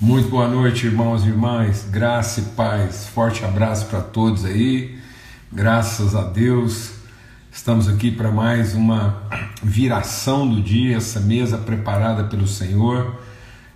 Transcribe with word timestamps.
Muito 0.00 0.28
boa 0.28 0.46
noite, 0.46 0.86
irmãos 0.86 1.24
e 1.24 1.26
irmãs. 1.26 1.84
Graça 1.90 2.38
e 2.38 2.44
paz. 2.44 3.08
Forte 3.08 3.44
abraço 3.44 3.86
para 3.86 4.00
todos 4.00 4.44
aí. 4.44 4.96
Graças 5.52 6.14
a 6.14 6.22
Deus. 6.22 6.92
Estamos 7.50 7.88
aqui 7.88 8.12
para 8.12 8.30
mais 8.30 8.76
uma 8.76 9.20
viração 9.60 10.48
do 10.48 10.62
dia, 10.62 10.98
essa 10.98 11.18
mesa 11.18 11.58
preparada 11.58 12.22
pelo 12.22 12.46
Senhor. 12.46 13.20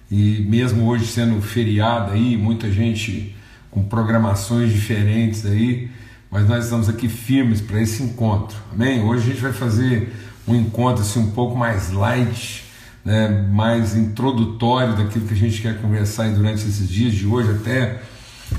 E 0.09 0.47
mesmo 0.49 0.87
hoje 0.87 1.09
sendo 1.09 1.43
feriado 1.43 2.13
aí, 2.13 2.37
muita 2.37 2.71
gente 2.71 3.35
com 3.69 3.83
programações 3.83 4.73
diferentes 4.73 5.45
aí, 5.45 5.91
mas 6.31 6.47
nós 6.47 6.63
estamos 6.67 6.89
aqui 6.89 7.09
firmes 7.09 7.61
para 7.61 7.83
esse 7.83 8.01
encontro. 8.01 8.57
Amém? 8.73 9.03
Hoje 9.03 9.25
a 9.25 9.33
gente 9.33 9.43
vai 9.43 9.53
fazer 9.53 10.15
um 10.47 10.55
encontro 10.55 11.03
assim 11.03 11.19
um 11.19 11.33
pouco 11.33 11.57
mais 11.57 11.91
light, 11.91 12.62
né, 13.05 13.29
mais 13.51 13.97
introdutório 13.97 14.97
daquilo 14.97 15.27
que 15.27 15.35
a 15.35 15.37
gente 15.37 15.61
quer 15.61 15.81
conversar 15.81 16.29
durante 16.31 16.67
esses 16.67 16.89
dias 16.89 17.13
de 17.13 17.27
hoje 17.27 17.51
até 17.51 18.01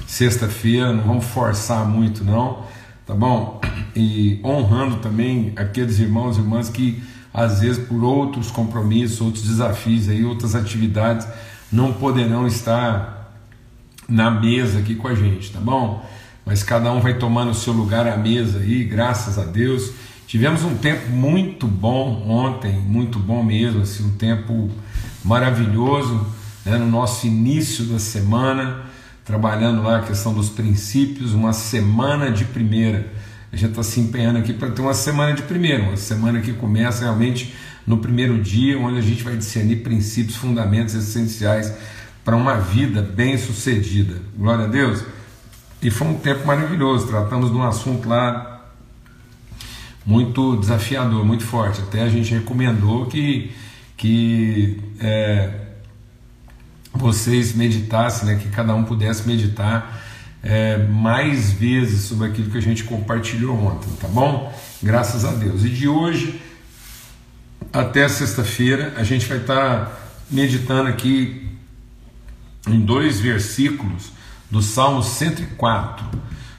sexta-feira. 0.06 0.92
Não 0.92 1.04
vamos 1.04 1.26
forçar 1.26 1.88
muito, 1.88 2.24
não, 2.24 2.66
tá 3.06 3.14
bom? 3.14 3.62
E 3.96 4.40
honrando 4.44 4.98
também 4.98 5.54
aqueles 5.56 6.00
irmãos 6.00 6.38
e 6.38 6.42
irmãs 6.42 6.70
que 6.70 7.02
às 7.34 7.62
vezes 7.62 7.84
por 7.88 8.04
outros 8.04 8.52
compromissos, 8.52 9.20
outros 9.20 9.44
desafios 9.44 10.08
aí, 10.08 10.24
outras 10.24 10.54
atividades 10.54 11.28
não 11.72 11.92
poderão 11.92 12.46
estar 12.46 13.34
na 14.08 14.30
mesa 14.30 14.80
aqui 14.80 14.96
com 14.96 15.08
a 15.08 15.16
gente, 15.16 15.52
tá 15.52 15.60
bom? 15.60 16.06
Mas 16.46 16.62
cada 16.62 16.92
um 16.92 17.00
vai 17.00 17.18
tomando 17.18 17.52
o 17.52 17.56
seu 17.56 17.74
lugar 17.74 18.08
à 18.08 18.18
mesa 18.18 18.60
aí, 18.60 18.84
graças 18.84 19.40
a 19.40 19.44
Deus. 19.44 19.92
Tivemos 20.28 20.64
um 20.64 20.76
tempo 20.76 21.10
muito 21.10 21.68
bom 21.68 22.28
ontem, 22.28 22.74
muito 22.80 23.20
bom 23.20 23.44
mesmo, 23.44 23.82
assim, 23.82 24.06
um 24.06 24.18
tempo 24.18 24.70
maravilhoso 25.24 26.26
né, 26.66 26.78
no 26.78 26.88
nosso 26.88 27.28
início 27.28 27.86
da 27.86 28.00
semana, 28.00 28.84
trabalhando 29.24 29.84
lá 29.84 30.00
a 30.00 30.02
questão 30.02 30.34
dos 30.34 30.50
princípios, 30.50 31.34
uma 31.34 31.54
semana 31.54 32.32
de 32.32 32.46
primeira. 32.46 33.12
A 33.52 33.56
gente 33.56 33.70
está 33.70 33.84
se 33.84 34.00
empenhando 34.00 34.40
aqui 34.40 34.54
para 34.54 34.72
ter 34.72 34.82
uma 34.82 34.94
semana 34.94 35.34
de 35.34 35.44
primeira, 35.44 35.84
uma 35.84 35.98
semana 35.98 36.42
que 36.42 36.54
começa 36.54 37.04
realmente 37.04 37.54
no 37.86 37.98
primeiro 37.98 38.42
dia, 38.42 38.80
onde 38.80 38.98
a 38.98 39.02
gente 39.02 39.24
vai 39.24 39.36
discernir 39.36 39.84
princípios, 39.84 40.36
fundamentos 40.36 40.96
essenciais 40.96 41.72
para 42.24 42.36
uma 42.36 42.56
vida 42.56 43.02
bem 43.02 43.38
sucedida. 43.38 44.16
Glória 44.36 44.66
a 44.66 44.68
Deus. 44.68 45.04
E 45.82 45.92
foi 45.92 46.08
um 46.08 46.16
tempo 46.16 46.48
maravilhoso. 46.48 47.08
Tratamos 47.08 47.52
de 47.52 47.58
um 47.58 47.64
assunto 47.64 48.08
lá 48.08 48.53
muito 50.06 50.58
desafiador, 50.58 51.26
muito 51.26 51.44
forte. 51.44 51.82
Até 51.82 52.02
a 52.02 52.10
gente 52.10 52.34
recomendou 52.34 53.06
que, 53.06 53.52
que 53.96 54.80
é, 55.00 55.52
vocês 56.94 57.56
meditassem, 57.56 58.28
né, 58.28 58.36
que 58.36 58.50
cada 58.50 58.74
um 58.76 58.84
pudesse 58.84 59.28
meditar 59.28 60.02
é, 60.44 60.78
mais 60.78 61.54
vezes 61.54 62.02
sobre 62.02 62.28
aquilo 62.28 62.52
que 62.52 62.58
a 62.58 62.62
gente 62.62 62.84
compartilhou 62.84 63.56
ontem, 63.58 63.90
tá 64.00 64.08
bom? 64.08 64.54
Graças 64.82 65.24
a 65.24 65.32
Deus. 65.32 65.64
E 65.64 65.70
de 65.70 65.88
hoje 65.88 66.42
até 67.72 68.08
sexta-feira 68.08 68.94
a 68.98 69.04
gente 69.04 69.26
vai 69.26 69.38
estar 69.38 70.00
meditando 70.30 70.90
aqui 70.90 71.50
em 72.68 72.80
dois 72.80 73.20
versículos 73.20 74.12
do 74.52 74.62
Salmo 74.62 75.02
104. 75.02 76.06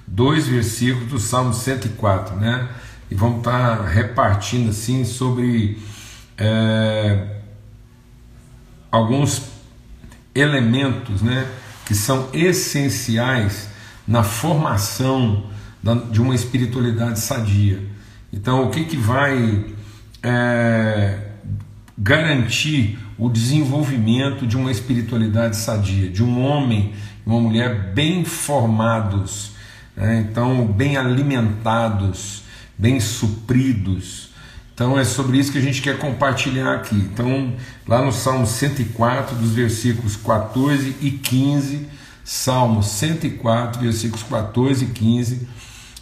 Dois 0.06 0.46
versículos 0.46 1.08
do 1.08 1.18
Salmo 1.18 1.52
104, 1.52 2.36
né? 2.36 2.68
E 3.10 3.14
vamos 3.14 3.38
estar 3.38 3.78
tá 3.78 3.86
repartindo 3.86 4.70
assim 4.70 5.04
sobre 5.04 5.78
é, 6.38 7.26
alguns 8.90 9.42
elementos 10.34 11.22
né, 11.22 11.46
que 11.86 11.94
são 11.94 12.28
essenciais 12.32 13.68
na 14.06 14.22
formação 14.22 15.44
da, 15.82 15.94
de 15.94 16.20
uma 16.20 16.34
espiritualidade 16.34 17.20
sadia. 17.20 17.82
Então, 18.32 18.64
o 18.64 18.70
que, 18.70 18.84
que 18.84 18.96
vai 18.96 19.66
é, 20.22 21.18
garantir 21.96 22.98
o 23.16 23.28
desenvolvimento 23.28 24.46
de 24.46 24.56
uma 24.56 24.70
espiritualidade 24.70 25.56
sadia, 25.56 26.10
de 26.10 26.22
um 26.22 26.44
homem 26.44 26.92
e 27.24 27.28
uma 27.28 27.40
mulher 27.40 27.92
bem 27.92 28.24
formados, 28.24 29.52
né, 29.96 30.26
então 30.28 30.66
bem 30.66 30.96
alimentados, 30.96 32.43
bem 32.78 33.00
supridos. 33.00 34.30
Então 34.74 34.98
é 34.98 35.04
sobre 35.04 35.38
isso 35.38 35.52
que 35.52 35.58
a 35.58 35.62
gente 35.62 35.80
quer 35.80 35.98
compartilhar 35.98 36.74
aqui. 36.74 36.96
Então, 36.96 37.54
lá 37.86 38.04
no 38.04 38.12
Salmo 38.12 38.46
104, 38.46 39.36
dos 39.36 39.52
versículos 39.52 40.16
14 40.16 40.96
e 41.00 41.12
15, 41.12 41.86
Salmo 42.24 42.82
104, 42.82 43.80
versículos 43.80 44.24
14 44.24 44.84
e 44.84 44.88
15, 44.88 45.48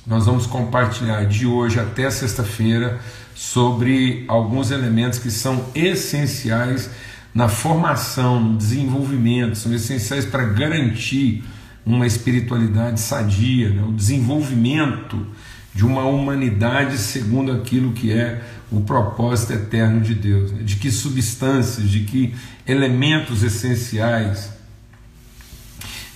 nós 0.07 0.25
vamos 0.25 0.47
compartilhar 0.47 1.27
de 1.27 1.47
hoje 1.47 1.79
até 1.79 2.11
sexta-feira 2.11 2.99
sobre 3.35 4.25
alguns 4.27 4.71
elementos 4.71 5.19
que 5.19 5.31
são 5.31 5.67
essenciais 5.75 6.89
na 7.35 7.49
formação, 7.49 8.41
no 8.41 8.57
desenvolvimento, 8.57 9.57
são 9.57 9.73
essenciais 9.73 10.25
para 10.25 10.45
garantir 10.45 11.45
uma 11.85 12.07
espiritualidade 12.07 13.01
sadia, 13.01 13.71
né? 13.71 13.83
o 13.83 13.93
desenvolvimento 13.93 15.27
de 15.75 15.85
uma 15.87 16.05
humanidade 16.05 16.99
segundo 16.99 17.53
aquilo 17.53 17.93
que 17.93 18.13
é 18.13 18.43
o 18.71 18.81
propósito 18.81 19.53
eterno 19.53 20.01
de 20.01 20.15
Deus, 20.15 20.53
né? 20.53 20.63
de 20.63 20.77
que 20.77 20.91
substâncias, 20.91 21.89
de 21.89 22.01
que 22.01 22.35
elementos 22.67 23.43
essenciais, 23.43 24.51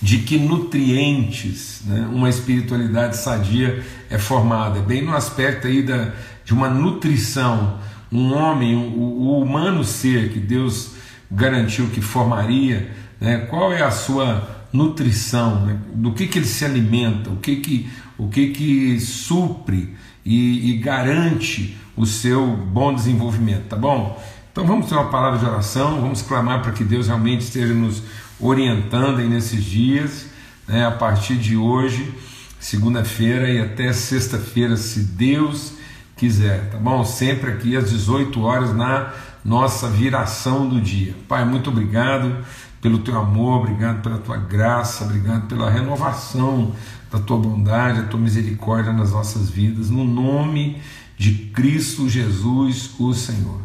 de 0.01 0.19
que 0.19 0.37
nutrientes 0.37 1.81
né? 1.85 2.07
uma 2.11 2.29
espiritualidade 2.29 3.17
sadia 3.17 3.83
é 4.09 4.17
formada, 4.17 4.79
bem 4.79 5.03
no 5.03 5.15
aspecto 5.15 5.67
aí 5.67 5.81
da, 5.81 6.11
de 6.45 6.53
uma 6.53 6.69
nutrição, 6.69 7.79
um 8.11 8.33
homem, 8.33 8.75
o, 8.75 8.79
o 8.79 9.41
humano 9.41 9.83
ser 9.83 10.29
que 10.29 10.39
Deus 10.39 10.91
garantiu 11.29 11.87
que 11.87 12.01
formaria, 12.01 12.91
né? 13.19 13.39
qual 13.49 13.73
é 13.73 13.81
a 13.81 13.91
sua 13.91 14.56
nutrição, 14.71 15.65
né? 15.65 15.79
do 15.93 16.13
que, 16.13 16.27
que 16.27 16.39
ele 16.39 16.45
se 16.45 16.65
alimenta, 16.65 17.29
o 17.29 17.37
que, 17.37 17.57
que 17.57 17.89
o 18.17 18.27
que 18.27 18.49
que 18.49 18.99
supre 18.99 19.95
e, 20.25 20.71
e 20.71 20.77
garante 20.77 21.77
o 21.95 22.05
seu 22.05 22.47
bom 22.47 22.93
desenvolvimento, 22.93 23.67
tá 23.69 23.75
bom? 23.75 24.21
Então 24.51 24.65
vamos 24.65 24.87
ter 24.87 24.95
uma 24.95 25.09
palavra 25.09 25.39
de 25.39 25.45
oração, 25.45 26.01
vamos 26.01 26.21
clamar 26.21 26.61
para 26.61 26.71
que 26.71 26.83
Deus 26.83 27.07
realmente 27.07 27.41
esteja 27.41 27.73
nos 27.73 28.01
orientando 28.39 29.19
aí 29.19 29.27
nesses 29.27 29.63
dias, 29.63 30.27
né, 30.67 30.85
a 30.85 30.91
partir 30.91 31.35
de 31.35 31.55
hoje, 31.55 32.11
segunda-feira 32.59 33.49
e 33.49 33.59
até 33.61 33.93
sexta-feira, 33.93 34.75
se 34.75 35.01
Deus 35.01 35.73
quiser, 36.15 36.69
tá 36.71 36.77
bom? 36.77 37.03
Sempre 37.05 37.51
aqui 37.51 37.77
às 37.77 37.91
18 37.91 38.41
horas 38.41 38.75
na 38.75 39.13
nossa 39.45 39.87
viração 39.87 40.67
do 40.67 40.81
dia. 40.81 41.13
Pai, 41.27 41.45
muito 41.45 41.69
obrigado 41.69 42.35
pelo 42.81 42.99
teu 42.99 43.17
amor, 43.17 43.61
obrigado 43.61 44.01
pela 44.01 44.17
tua 44.17 44.37
graça, 44.37 45.03
obrigado 45.03 45.47
pela 45.47 45.69
renovação 45.69 46.73
da 47.11 47.19
tua 47.19 47.37
bondade, 47.37 48.01
da 48.01 48.07
tua 48.07 48.19
misericórdia 48.19 48.93
nas 48.93 49.11
nossas 49.11 49.49
vidas, 49.49 49.89
no 49.89 50.03
nome 50.03 50.81
de 51.17 51.33
Cristo 51.53 52.07
Jesus, 52.07 52.91
o 52.99 53.13
Senhor. 53.13 53.61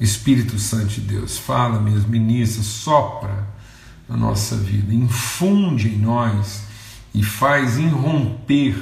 Espírito 0.00 0.58
Santo 0.58 0.88
de 0.88 1.00
Deus, 1.00 1.38
fala 1.38 1.80
mesmo, 1.80 2.10
ministra, 2.10 2.62
sopra 2.62 3.46
na 4.08 4.16
nossa 4.16 4.56
vida, 4.56 4.92
infunde 4.92 5.88
em 5.88 5.98
nós 5.98 6.64
e 7.14 7.22
faz 7.22 7.78
irromper 7.78 8.76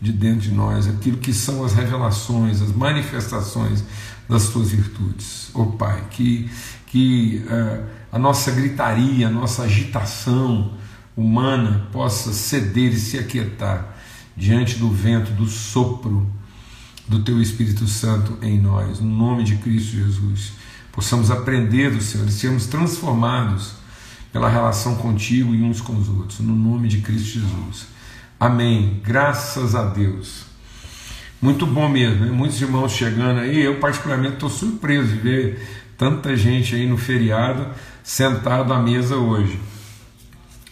de 0.00 0.12
dentro 0.12 0.40
de 0.40 0.52
nós 0.52 0.86
aquilo 0.86 1.16
que 1.18 1.32
são 1.32 1.64
as 1.64 1.72
revelações, 1.72 2.60
as 2.60 2.72
manifestações 2.72 3.82
das 4.28 4.48
tuas 4.48 4.70
virtudes. 4.70 5.50
Ó 5.54 5.62
oh, 5.62 5.66
Pai, 5.66 6.04
que, 6.10 6.50
que 6.92 7.42
uh, 7.46 7.86
a 8.12 8.18
nossa 8.18 8.50
gritaria, 8.50 9.26
a 9.26 9.30
nossa 9.30 9.62
agitação, 9.62 10.74
humana 11.16 11.88
possa 11.90 12.34
ceder 12.34 12.92
e 12.92 12.98
se 12.98 13.18
aquietar 13.18 13.96
diante 14.36 14.78
do 14.78 14.90
vento, 14.90 15.32
do 15.32 15.46
sopro 15.46 16.30
do 17.08 17.24
Teu 17.24 17.40
Espírito 17.40 17.86
Santo 17.86 18.36
em 18.42 18.60
nós, 18.60 19.00
no 19.00 19.08
nome 19.08 19.42
de 19.42 19.56
Cristo 19.56 19.96
Jesus. 19.96 20.52
Possamos 20.92 21.30
aprender 21.30 21.90
do 21.90 22.02
Senhor 22.02 22.28
e 22.28 22.30
sermos 22.30 22.66
transformados 22.66 23.72
pela 24.30 24.50
relação 24.50 24.96
contigo 24.96 25.54
e 25.54 25.62
uns 25.62 25.80
com 25.80 25.96
os 25.96 26.10
outros, 26.10 26.40
no 26.40 26.54
nome 26.54 26.88
de 26.88 27.00
Cristo 27.00 27.40
Jesus. 27.40 27.86
Amém. 28.38 29.00
Graças 29.02 29.74
a 29.74 29.84
Deus. 29.84 30.51
Muito 31.42 31.66
bom 31.66 31.88
mesmo, 31.88 32.24
né? 32.24 32.30
muitos 32.30 32.62
irmãos 32.62 32.92
chegando 32.92 33.40
aí. 33.40 33.60
Eu, 33.60 33.80
particularmente, 33.80 34.34
estou 34.34 34.48
surpreso 34.48 35.08
de 35.08 35.16
ver 35.16 35.68
tanta 35.98 36.36
gente 36.36 36.76
aí 36.76 36.86
no 36.86 36.96
feriado 36.96 37.66
sentado 38.04 38.72
à 38.72 38.78
mesa 38.80 39.16
hoje 39.16 39.58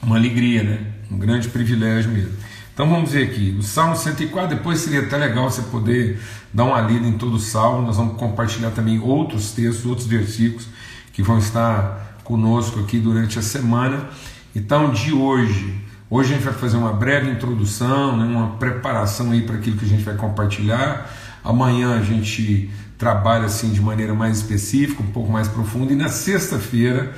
uma 0.00 0.16
alegria, 0.16 0.62
né? 0.62 0.78
um 1.10 1.18
grande 1.18 1.48
privilégio 1.48 2.12
mesmo. 2.12 2.32
Então 2.72 2.88
vamos 2.88 3.10
ver 3.10 3.24
aqui, 3.24 3.56
o 3.58 3.62
Salmo 3.64 3.96
104, 3.96 4.56
depois 4.56 4.78
seria 4.78 5.00
até 5.00 5.16
legal 5.16 5.50
você 5.50 5.62
poder 5.62 6.20
dar 6.54 6.64
uma 6.64 6.80
lida 6.80 7.06
em 7.06 7.12
todo 7.12 7.34
o 7.34 7.40
Salmo, 7.40 7.86
nós 7.86 7.96
vamos 7.96 8.16
compartilhar 8.16 8.70
também 8.70 9.00
outros 9.00 9.50
textos, 9.50 9.84
outros 9.84 10.06
versículos 10.06 10.68
que 11.12 11.20
vão 11.20 11.38
estar 11.38 12.20
conosco 12.24 12.78
aqui 12.78 12.98
durante 12.98 13.38
a 13.38 13.42
semana. 13.42 14.08
Então, 14.54 14.92
de 14.92 15.12
hoje, 15.12 15.74
hoje 16.10 16.32
a 16.32 16.36
gente 16.36 16.44
vai 16.44 16.52
fazer 16.52 16.76
uma 16.76 16.92
breve 16.92 17.30
introdução, 17.30 18.16
né, 18.16 18.24
uma 18.24 18.56
preparação 18.56 19.30
aí 19.30 19.42
para 19.42 19.56
aquilo 19.56 19.76
que 19.76 19.84
a 19.84 19.88
gente 19.88 20.02
vai 20.02 20.16
compartilhar. 20.16 21.08
Amanhã 21.44 21.98
a 21.98 22.02
gente 22.02 22.68
trabalha 22.98 23.46
assim 23.46 23.70
de 23.70 23.80
maneira 23.80 24.12
mais 24.12 24.38
específica, 24.38 25.02
um 25.02 25.12
pouco 25.12 25.30
mais 25.30 25.48
profunda, 25.48 25.92
e 25.92 25.96
na 25.96 26.08
sexta-feira 26.08 27.14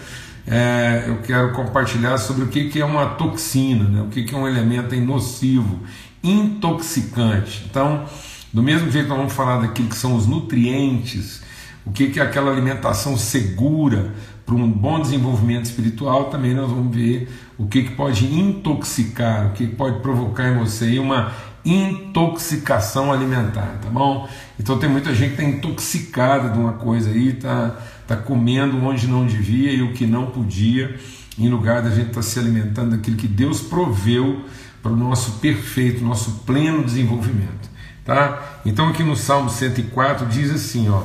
é, 0.47 1.05
eu 1.09 1.19
quero 1.23 1.53
compartilhar 1.53 2.19
sobre 2.19 2.45
o 2.45 2.49
que, 2.49 2.69
que 2.69 2.81
é 2.81 2.85
uma 2.85 3.07
toxina, 3.07 3.89
né, 3.89 4.03
o 4.03 4.09
que, 4.09 4.25
que 4.25 4.35
é 4.35 4.39
um 4.39 4.47
elemento 4.47 4.95
nocivo, 4.97 5.81
intoxicante. 6.23 7.67
Então, 7.69 8.05
do 8.53 8.63
mesmo 8.63 8.91
jeito 8.91 9.05
que 9.05 9.09
nós 9.09 9.19
vamos 9.19 9.33
falar 9.33 9.61
daquilo 9.63 9.89
que 9.89 9.97
são 9.97 10.15
os 10.15 10.27
nutrientes, 10.27 11.43
o 11.85 11.91
que, 11.91 12.11
que 12.11 12.21
é 12.21 12.23
aquela 12.23 12.53
alimentação 12.53 13.17
segura 13.17 14.13
para 14.45 14.55
um 14.55 14.71
bom 14.71 15.01
desenvolvimento 15.01 15.65
espiritual, 15.65 16.25
também 16.25 16.55
nós 16.55 16.71
vamos 16.71 16.95
ver 16.95 17.29
o 17.63 17.69
que, 17.69 17.85
que 17.85 17.91
pode 17.93 18.27
intoxicar, 18.27 19.47
o 19.47 19.51
que, 19.51 19.69
pode 19.69 20.01
provocar 20.01 20.49
em 20.49 20.59
você 20.59 20.99
uma 20.99 21.33
intoxicação 21.65 23.13
alimentar, 23.13 23.79
tá 23.81 23.89
bom? 23.89 24.29
Então 24.59 24.81
tem 24.81 24.91
muita 24.91 25.15
gente 25.15 25.37
que 25.37 25.43
está 25.43 25.45
intoxicada 25.45 26.51
de 26.51 26.59
uma 26.59 26.73
coisa 26.73 27.11
aí, 27.11 27.29
está 27.29 27.77
tá 28.05 28.17
comendo 28.17 28.85
onde 28.85 29.07
não 29.07 29.25
devia 29.25 29.71
e 29.71 29.81
o 29.81 29.93
que 29.93 30.05
não 30.05 30.27
podia, 30.27 30.99
em 31.39 31.49
lugar 31.49 31.83
da 31.83 31.91
gente 31.91 32.09
estar 32.09 32.15
tá 32.17 32.23
se 32.23 32.37
alimentando 32.37 32.97
daquilo 32.97 33.17
que 33.17 33.29
Deus 33.29 33.61
proveu 33.61 34.45
para 34.83 34.91
o 34.91 34.97
nosso 34.97 35.39
perfeito, 35.39 36.03
nosso 36.05 36.43
pleno 36.45 36.83
desenvolvimento, 36.83 37.71
tá? 38.05 38.61
Então 38.67 38.89
aqui 38.89 39.05
no 39.05 39.15
Salmo 39.15 39.49
104 39.49 40.27
diz 40.27 40.51
assim, 40.51 40.89
ó, 40.91 41.05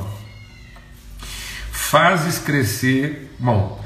fazes 1.70 2.40
crescer, 2.40 3.32
bom, 3.38 3.77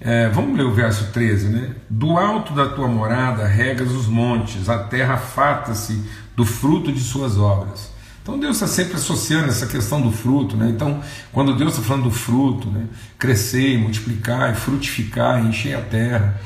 é, 0.00 0.30
vamos 0.30 0.56
ler 0.56 0.64
o 0.64 0.72
verso 0.72 1.12
13, 1.12 1.48
né? 1.48 1.74
Do 1.88 2.16
alto 2.16 2.54
da 2.54 2.70
tua 2.70 2.88
morada 2.88 3.46
regas 3.46 3.92
os 3.92 4.06
montes, 4.06 4.68
a 4.68 4.78
terra 4.78 5.18
farta-se 5.18 6.02
do 6.34 6.44
fruto 6.44 6.90
de 6.90 7.00
suas 7.00 7.36
obras. 7.36 7.90
Então 8.22 8.38
Deus 8.38 8.56
está 8.56 8.66
sempre 8.66 8.94
associando 8.94 9.48
essa 9.48 9.66
questão 9.66 10.00
do 10.00 10.10
fruto, 10.10 10.56
né? 10.56 10.70
Então, 10.70 11.00
quando 11.32 11.54
Deus 11.54 11.72
está 11.72 11.86
falando 11.86 12.04
do 12.04 12.10
fruto, 12.10 12.68
né? 12.68 12.86
crescer, 13.18 13.78
multiplicar, 13.78 14.54
frutificar, 14.54 15.44
encher 15.44 15.76
a 15.76 15.82
terra, 15.82 16.40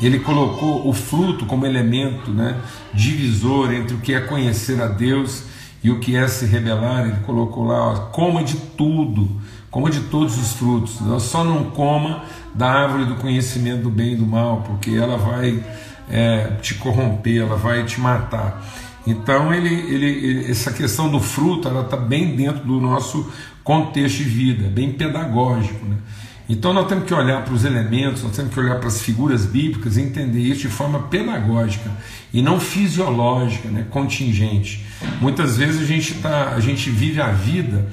Ele 0.00 0.18
colocou 0.18 0.88
o 0.88 0.92
fruto 0.92 1.46
como 1.46 1.64
elemento 1.64 2.32
né? 2.32 2.56
divisor 2.92 3.72
entre 3.72 3.94
o 3.94 3.98
que 3.98 4.12
é 4.12 4.20
conhecer 4.20 4.80
a 4.82 4.88
Deus 4.88 5.44
e 5.84 5.90
o 5.90 6.00
que 6.00 6.16
é 6.16 6.26
se 6.26 6.46
rebelar. 6.46 7.06
Ele 7.06 7.18
colocou 7.26 7.64
lá, 7.64 7.92
ó, 7.92 7.94
coma 8.06 8.42
de 8.42 8.56
tudo, 8.56 9.40
coma 9.72 9.90
de 9.90 10.00
todos 10.00 10.36
os 10.36 10.52
frutos, 10.52 10.98
só 11.22 11.42
não 11.42 11.64
coma 11.70 12.22
da 12.54 12.70
árvore 12.70 13.06
do 13.06 13.14
conhecimento 13.14 13.84
do 13.84 13.90
bem 13.90 14.12
e 14.12 14.16
do 14.16 14.26
mal, 14.26 14.62
porque 14.66 14.90
ela 14.90 15.16
vai 15.16 15.64
é, 16.10 16.58
te 16.60 16.74
corromper, 16.74 17.40
ela 17.40 17.56
vai 17.56 17.82
te 17.84 17.98
matar. 17.98 18.62
Então 19.06 19.52
ele, 19.52 19.74
ele, 19.74 20.06
ele 20.06 20.50
essa 20.50 20.70
questão 20.72 21.10
do 21.10 21.18
fruto 21.18 21.66
ela 21.66 21.80
está 21.80 21.96
bem 21.96 22.36
dentro 22.36 22.64
do 22.64 22.80
nosso 22.80 23.32
contexto 23.64 24.18
de 24.18 24.24
vida, 24.24 24.68
bem 24.68 24.92
pedagógico. 24.92 25.86
Né? 25.86 25.96
Então 26.50 26.74
nós 26.74 26.86
temos 26.86 27.06
que 27.06 27.14
olhar 27.14 27.42
para 27.42 27.54
os 27.54 27.64
elementos, 27.64 28.22
nós 28.22 28.36
temos 28.36 28.52
que 28.52 28.60
olhar 28.60 28.78
para 28.78 28.88
as 28.88 29.00
figuras 29.00 29.46
bíblicas 29.46 29.96
e 29.96 30.02
entender 30.02 30.40
isso 30.40 30.60
de 30.60 30.68
forma 30.68 30.98
pedagógica 31.04 31.90
e 32.30 32.42
não 32.42 32.60
fisiológica, 32.60 33.70
né, 33.70 33.86
contingente. 33.90 34.84
Muitas 35.18 35.56
vezes 35.56 35.80
a 35.80 35.86
gente, 35.86 36.14
tá, 36.16 36.52
a 36.54 36.60
gente 36.60 36.90
vive 36.90 37.22
a 37.22 37.28
vida 37.32 37.88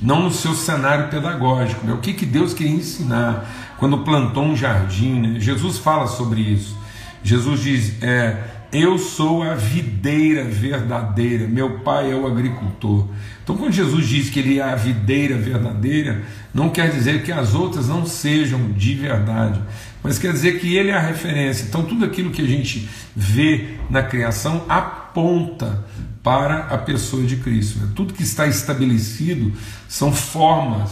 não 0.00 0.24
no 0.24 0.30
seu 0.30 0.54
cenário 0.54 1.08
pedagógico. 1.08 1.86
Né? 1.86 1.92
O 1.92 1.98
que, 1.98 2.12
que 2.12 2.26
Deus 2.26 2.54
queria 2.54 2.72
ensinar 2.72 3.74
quando 3.78 3.98
plantou 3.98 4.44
um 4.44 4.56
jardim? 4.56 5.20
Né? 5.20 5.40
Jesus 5.40 5.78
fala 5.78 6.06
sobre 6.06 6.40
isso. 6.40 6.76
Jesus 7.22 7.60
diz: 7.60 8.02
é, 8.02 8.36
Eu 8.72 8.98
sou 8.98 9.42
a 9.42 9.54
videira 9.54 10.44
verdadeira, 10.44 11.46
meu 11.46 11.80
pai 11.80 12.12
é 12.12 12.14
o 12.14 12.26
agricultor. 12.26 13.08
Então, 13.42 13.56
quando 13.56 13.72
Jesus 13.72 14.06
diz 14.06 14.30
que 14.30 14.40
ele 14.40 14.58
é 14.58 14.62
a 14.62 14.74
videira 14.74 15.36
verdadeira, 15.36 16.22
não 16.52 16.68
quer 16.68 16.90
dizer 16.90 17.22
que 17.22 17.32
as 17.32 17.54
outras 17.54 17.88
não 17.88 18.04
sejam 18.04 18.72
de 18.72 18.94
verdade, 18.94 19.60
mas 20.02 20.18
quer 20.18 20.32
dizer 20.32 20.60
que 20.60 20.76
ele 20.76 20.90
é 20.90 20.94
a 20.94 21.00
referência. 21.00 21.64
Então, 21.64 21.82
tudo 21.82 22.04
aquilo 22.04 22.30
que 22.30 22.42
a 22.42 22.46
gente 22.46 22.88
vê 23.16 23.78
na 23.88 24.02
criação 24.02 24.64
aponta 24.68 25.82
para 26.28 26.66
a 26.66 26.76
pessoa 26.76 27.22
de 27.22 27.36
Cristo. 27.36 27.78
Né? 27.78 27.88
Tudo 27.96 28.12
que 28.12 28.22
está 28.22 28.46
estabelecido 28.46 29.50
são 29.88 30.12
formas 30.12 30.90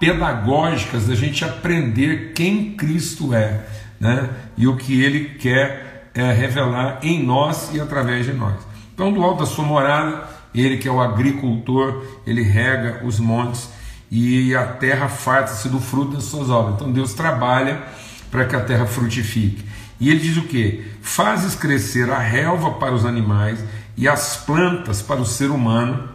pedagógicas 0.00 1.06
da 1.06 1.14
gente 1.14 1.44
aprender 1.44 2.32
quem 2.32 2.72
Cristo 2.72 3.32
é 3.32 3.64
né? 4.00 4.28
e 4.56 4.66
o 4.66 4.74
que 4.74 5.00
ele 5.00 5.36
quer 5.36 6.10
é, 6.12 6.32
revelar 6.32 6.98
em 7.04 7.24
nós 7.24 7.70
e 7.72 7.80
através 7.80 8.26
de 8.26 8.32
nós. 8.32 8.56
Então, 8.92 9.12
do 9.12 9.22
alto 9.22 9.44
da 9.44 9.46
sua 9.46 9.64
morada, 9.64 10.24
ele 10.52 10.76
que 10.78 10.88
é 10.88 10.90
o 10.90 11.00
agricultor, 11.00 12.04
ele 12.26 12.42
rega 12.42 13.06
os 13.06 13.20
montes 13.20 13.70
e 14.10 14.56
a 14.56 14.64
terra 14.64 15.08
farta-se 15.08 15.68
do 15.68 15.78
fruto 15.78 16.16
das 16.16 16.24
suas 16.24 16.50
obras. 16.50 16.74
Então, 16.74 16.90
Deus 16.90 17.14
trabalha 17.14 17.80
para 18.28 18.44
que 18.44 18.56
a 18.56 18.60
terra 18.60 18.86
frutifique. 18.86 19.64
E 20.00 20.10
ele 20.10 20.18
diz 20.18 20.36
o 20.36 20.42
que? 20.42 20.84
Fazes 21.00 21.54
crescer 21.54 22.10
a 22.10 22.18
relva 22.18 22.72
para 22.72 22.92
os 22.92 23.04
animais 23.04 23.60
e 23.98 24.06
as 24.06 24.36
plantas 24.36 25.02
para 25.02 25.20
o 25.20 25.26
ser 25.26 25.50
humano, 25.50 26.08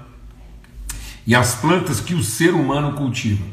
e 1.27 1.35
as 1.35 1.53
plantas 1.55 1.99
que 1.99 2.15
o 2.15 2.23
ser 2.23 2.53
humano 2.53 2.93
cultiva. 2.93 3.43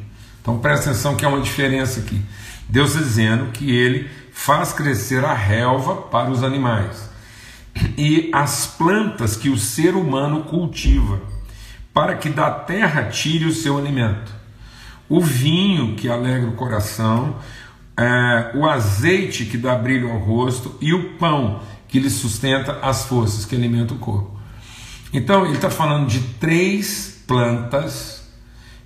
Então 0.40 0.58
presta 0.58 0.90
atenção 0.90 1.16
que 1.16 1.24
há 1.24 1.28
uma 1.28 1.40
diferença 1.40 1.98
aqui. 1.98 2.22
Deus 2.68 2.90
está 2.90 3.02
dizendo 3.02 3.50
que 3.50 3.74
ele 3.74 4.08
faz 4.32 4.72
crescer 4.72 5.24
a 5.24 5.34
relva 5.34 5.96
para 5.96 6.30
os 6.30 6.44
animais 6.44 7.10
e 7.98 8.30
as 8.32 8.66
plantas 8.66 9.36
que 9.36 9.48
o 9.48 9.58
ser 9.58 9.94
humano 9.94 10.44
cultiva, 10.44 11.20
para 11.92 12.14
que 12.16 12.28
da 12.28 12.50
terra 12.50 13.04
tire 13.04 13.46
o 13.46 13.52
seu 13.52 13.76
alimento. 13.76 14.32
O 15.08 15.20
vinho 15.20 15.96
que 15.96 16.08
alegra 16.08 16.48
o 16.48 16.54
coração, 16.54 17.36
é, 17.96 18.52
o 18.54 18.68
azeite 18.68 19.44
que 19.44 19.58
dá 19.58 19.74
brilho 19.74 20.10
ao 20.10 20.18
rosto 20.18 20.76
e 20.80 20.94
o 20.94 21.14
pão 21.14 21.60
que 21.90 21.98
lhe 21.98 22.08
sustenta 22.08 22.78
as 22.82 23.04
forças, 23.04 23.44
que 23.44 23.56
alimenta 23.56 23.94
o 23.94 23.98
corpo. 23.98 24.38
Então, 25.12 25.44
ele 25.44 25.56
está 25.56 25.68
falando 25.68 26.06
de 26.06 26.20
três 26.38 27.22
plantas 27.26 28.28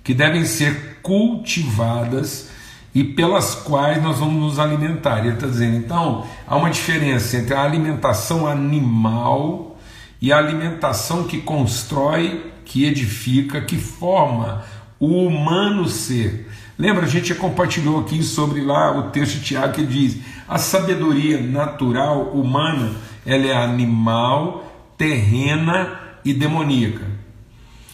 que 0.03 0.13
devem 0.13 0.43
ser 0.43 0.99
cultivadas 1.01 2.49
e 2.93 3.03
pelas 3.03 3.55
quais 3.55 4.01
nós 4.01 4.19
vamos 4.19 4.41
nos 4.41 4.59
alimentar. 4.59 5.19
Ele 5.19 5.35
está 5.35 5.45
dizendo, 5.45 5.77
então, 5.77 6.25
há 6.47 6.55
uma 6.55 6.71
diferença 6.71 7.37
entre 7.37 7.53
a 7.53 7.61
alimentação 7.61 8.47
animal 8.47 9.77
e 10.19 10.33
a 10.33 10.37
alimentação 10.37 11.25
que 11.25 11.41
constrói, 11.41 12.51
que 12.63 12.85
edifica, 12.85 13.61
que 13.61 13.77
forma 13.77 14.63
o 14.99 15.27
humano 15.27 15.87
ser. 15.87 16.49
Lembra, 16.77 17.05
a 17.05 17.09
gente 17.09 17.29
já 17.29 17.35
compartilhou 17.35 18.01
aqui 18.01 18.21
sobre 18.21 18.61
lá 18.61 18.97
o 18.97 19.09
texto 19.11 19.35
de 19.35 19.45
Tiago 19.45 19.73
que 19.73 19.85
diz: 19.85 20.17
a 20.47 20.57
sabedoria 20.57 21.41
natural 21.41 22.31
humana 22.31 22.91
ela 23.25 23.45
é 23.45 23.55
animal, 23.55 24.93
terrena 24.97 25.99
e 26.23 26.33
demoníaca. 26.33 27.05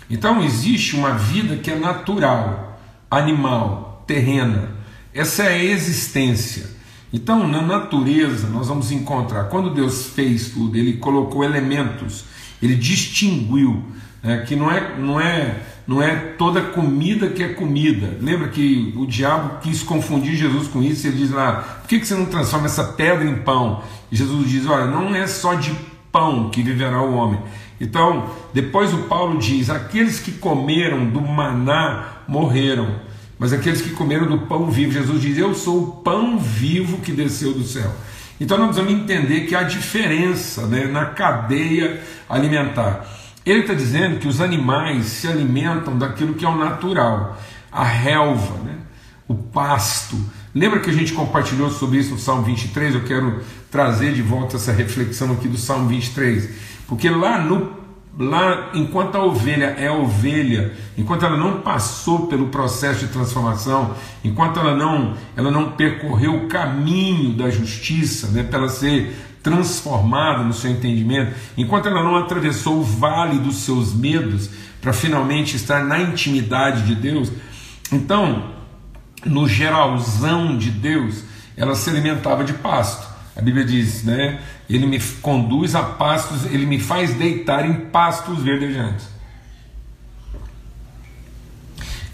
Então 0.10 0.44
existe 0.44 0.96
uma 0.96 1.12
vida 1.12 1.58
que 1.58 1.72
é 1.72 1.76
natural, 1.76 2.80
animal, 3.10 4.04
terrena. 4.06 4.70
Essa 5.14 5.44
é 5.44 5.54
a 5.54 5.64
existência. 5.64 6.70
Então, 7.14 7.46
na 7.46 7.62
natureza, 7.62 8.48
nós 8.48 8.68
vamos 8.70 8.90
encontrar, 8.90 9.46
quando 9.46 9.74
Deus 9.74 10.08
fez 10.08 10.52
tudo, 10.52 10.78
Ele 10.78 10.94
colocou 10.94 11.44
elementos, 11.44 12.24
Ele 12.62 12.76
distinguiu, 12.76 13.84
né, 14.24 14.44
que 14.48 14.56
não 14.56 14.72
é, 14.72 14.96
não 14.98 15.20
é 15.20 15.62
não 15.88 16.01
é 16.01 16.16
toda 16.38 16.62
comida 16.62 17.28
que 17.28 17.44
é 17.44 17.50
comida. 17.50 18.18
Lembra 18.22 18.48
que 18.48 18.94
o 18.96 19.06
diabo 19.06 19.60
quis 19.62 19.84
confundir 19.84 20.36
Jesus 20.36 20.68
com 20.68 20.82
isso? 20.82 21.06
Ele 21.08 21.18
diz 21.18 21.32
lá: 21.32 21.82
por 21.82 21.88
que 21.88 22.06
você 22.06 22.13
não 22.13 22.25
transforma 22.25 22.68
essa 22.68 22.84
pedra 22.84 23.25
em 23.25 23.36
pão? 23.38 23.84
E 24.12 24.16
Jesus 24.16 24.50
diz: 24.50 24.66
olha, 24.68 24.86
não 24.86 25.13
é 25.13 25.28
só 25.28 25.56
de 25.56 25.75
pão 26.12 26.50
que 26.50 26.62
viverá 26.62 27.01
o 27.01 27.13
homem. 27.13 27.40
Então, 27.80 28.30
depois 28.54 28.94
o 28.94 29.00
Paulo 29.04 29.40
diz: 29.40 29.70
aqueles 29.70 30.20
que 30.20 30.32
comeram 30.32 31.10
do 31.10 31.20
maná 31.20 32.22
morreram, 32.28 33.01
mas 33.38 33.51
aqueles 33.51 33.82
que 33.82 33.90
comeram 33.90 34.28
do 34.28 34.40
pão 34.46 34.70
vivo, 34.70 34.94
Jesus 34.94 35.22
diz: 35.22 35.38
eu 35.38 35.54
sou 35.56 35.84
o 35.84 35.92
pão 36.04 36.38
vivo 36.38 37.00
que 37.00 37.12
desceu 37.12 37.54
do 37.54 37.63
céu. 37.63 37.92
Então, 38.40 38.58
nós 38.58 38.68
precisamos 38.68 39.04
entender 39.04 39.42
que 39.42 39.54
há 39.54 39.62
diferença 39.62 40.66
né, 40.68 40.86
na 40.86 41.06
cadeia 41.06 42.01
alimentar. 42.28 43.06
Ele 43.46 43.62
está 43.62 43.74
dizendo 43.74 44.20
que 44.20 44.28
os 44.28 44.40
animais 44.40 45.06
se 45.06 45.28
alimentam 45.28 45.98
daquilo 45.98 46.36
que 46.36 46.46
é 46.46 46.50
o 46.50 46.58
natural, 46.58 47.38
a 47.72 47.84
relva, 47.84 48.64
né? 48.64 48.78
o 49.28 49.36
pasto. 49.36 50.18
Lembra 50.54 50.80
que 50.80 50.90
a 50.90 50.94
gente 50.94 51.14
compartilhou 51.14 51.70
sobre 51.72 51.98
isso 51.98 52.12
no 52.12 52.20
Salmo 52.20 52.44
23? 52.44 52.96
Eu 52.96 53.04
quero 53.04 53.42
trazer 53.72 54.14
de 54.14 54.22
volta 54.22 54.58
essa 54.58 54.72
reflexão 54.72 55.32
aqui 55.32 55.48
do 55.48 55.58
Salmo 55.58 55.88
23, 55.88 56.50
porque 56.88 57.10
lá 57.10 57.40
no, 57.40 57.72
lá, 58.20 58.70
enquanto 58.74 59.16
a 59.16 59.24
ovelha 59.24 59.76
é 59.78 59.90
ovelha, 59.90 60.74
enquanto 60.98 61.26
ela 61.26 61.38
não 61.38 61.62
passou 61.62 62.28
pelo 62.28 62.50
processo 62.50 63.06
de 63.06 63.14
transformação, 63.14 63.96
enquanto 64.24 64.60
ela 64.60 64.76
não, 64.76 65.16
ela 65.36 65.50
não 65.50 65.72
percorreu 65.72 66.36
o 66.36 66.48
caminho 66.48 67.34
da 67.34 67.50
justiça, 67.50 68.28
né, 68.28 68.44
para 68.44 68.60
ela 68.60 68.70
ser 68.70 69.16
transformada 69.42 70.44
no 70.44 70.54
seu 70.54 70.72
entendimento, 70.72 71.36
enquanto 71.58 71.88
ela 71.88 72.04
não 72.04 72.16
atravessou 72.16 72.80
o 72.80 72.84
vale 72.84 73.40
dos 73.40 73.58
seus 73.58 73.94
medos 73.94 74.50
para 74.80 74.94
finalmente 74.94 75.56
estar 75.56 75.84
na 75.84 76.00
intimidade 76.00 76.84
de 76.84 76.96
Deus, 76.96 77.32
então, 77.92 78.52
no 79.26 79.48
geralzão 79.48 80.58
de 80.58 80.72
Deus, 80.72 81.24
ela 81.58 81.76
se 81.76 81.90
alimentava 81.90 82.44
de 82.44 82.54
pasto. 82.54 83.12
A 83.36 83.42
Bíblia 83.42 83.66
diz, 83.66 84.04
né? 84.04 84.40
Ele 84.70 84.86
me 84.86 85.00
conduz 85.22 85.76
a 85.76 85.84
pastos, 85.84 86.46
ele 86.46 86.66
me 86.66 86.80
faz 86.80 87.14
deitar 87.16 87.66
em 87.66 87.74
pastos 87.74 88.42
verdejantes. 88.42 89.10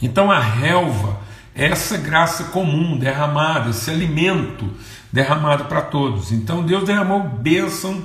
Então 0.02 0.32
a 0.32 0.40
relva 0.40 1.20
essa 1.58 1.98
graça 1.98 2.46
comum 2.46 2.98
derramada, 2.98 3.72
esse 3.72 3.90
alimento 3.90 4.72
derramado 5.12 5.66
para 5.66 5.82
todos. 5.82 6.32
Então 6.32 6.64
Deus 6.64 6.84
derramou 6.84 7.24
bênção 7.24 8.04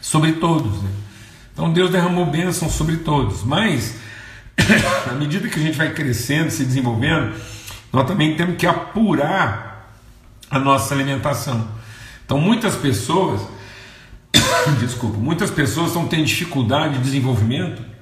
sobre 0.00 0.32
todos. 0.32 0.82
Né? 0.82 0.90
Então 1.52 1.72
Deus 1.72 1.90
derramou 1.90 2.26
bênção 2.26 2.68
sobre 2.68 2.96
todos. 2.98 3.44
Mas, 3.44 3.94
à 5.08 5.14
medida 5.14 5.48
que 5.48 5.58
a 5.58 5.62
gente 5.62 5.78
vai 5.78 5.92
crescendo, 5.94 6.50
se 6.50 6.64
desenvolvendo, 6.64 7.32
nós 7.92 8.06
também 8.06 8.34
temos 8.34 8.56
que 8.56 8.66
apurar 8.66 9.94
a 10.50 10.58
nossa 10.58 10.94
alimentação. 10.94 11.68
Então 12.26 12.38
muitas 12.40 12.74
pessoas, 12.74 13.40
desculpa, 14.80 15.16
muitas 15.16 15.50
pessoas 15.50 15.88
estão 15.88 16.08
tendo 16.08 16.24
dificuldade 16.24 16.94
de 16.94 17.04
desenvolvimento 17.04 17.92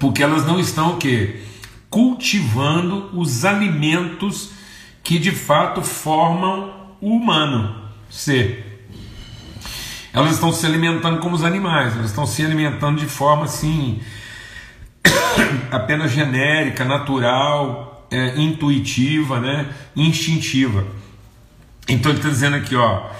porque 0.00 0.22
elas 0.22 0.44
não 0.44 0.58
estão 0.58 0.94
o 0.94 0.96
quê? 0.96 1.42
Cultivando 1.88 3.10
os 3.18 3.44
alimentos 3.44 4.50
que 5.02 5.18
de 5.18 5.30
fato 5.30 5.82
formam 5.82 6.96
o 7.00 7.10
humano 7.10 7.82
ser. 8.10 8.88
Elas 10.12 10.32
estão 10.32 10.52
se 10.52 10.64
alimentando 10.64 11.18
como 11.18 11.36
os 11.36 11.44
animais, 11.44 11.94
elas 11.94 12.06
estão 12.06 12.26
se 12.26 12.44
alimentando 12.44 12.98
de 12.98 13.06
forma 13.06 13.44
assim 13.44 14.00
apenas 15.70 16.10
genérica, 16.10 16.84
natural, 16.84 18.06
é, 18.10 18.40
intuitiva, 18.40 19.38
né, 19.40 19.68
instintiva. 19.94 20.86
Então 21.88 22.10
ele 22.10 22.18
está 22.18 22.30
dizendo 22.30 22.56
aqui, 22.56 22.74
ó, 22.74 23.10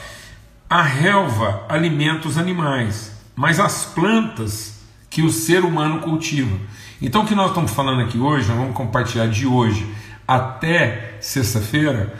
a 0.68 0.82
relva 0.82 1.64
alimenta 1.68 2.26
os 2.26 2.36
animais, 2.36 3.12
mas 3.36 3.60
as 3.60 3.84
plantas 3.84 4.75
que 5.16 5.22
o 5.22 5.32
ser 5.32 5.64
humano 5.64 6.00
cultiva. 6.00 6.54
Então 7.00 7.22
o 7.22 7.26
que 7.26 7.34
nós 7.34 7.48
estamos 7.48 7.70
falando 7.70 8.02
aqui 8.02 8.18
hoje, 8.18 8.46
nós 8.48 8.58
vamos 8.58 8.76
compartilhar 8.76 9.26
de 9.26 9.46
hoje 9.46 9.90
até 10.28 11.16
sexta-feira, 11.22 12.14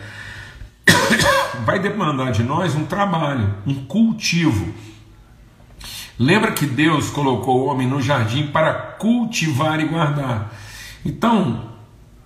vai 1.67 1.79
demandar 1.79 2.33
de 2.33 2.43
nós 2.43 2.75
um 2.75 2.87
trabalho, 2.87 3.55
um 3.67 3.85
cultivo. 3.85 4.73
Lembra 6.19 6.53
que 6.53 6.65
Deus 6.65 7.11
colocou 7.11 7.61
o 7.61 7.67
homem 7.67 7.87
no 7.87 8.01
jardim 8.01 8.47
para 8.47 8.73
cultivar 8.73 9.79
e 9.79 9.89
guardar. 9.89 10.55
Então, 11.05 11.69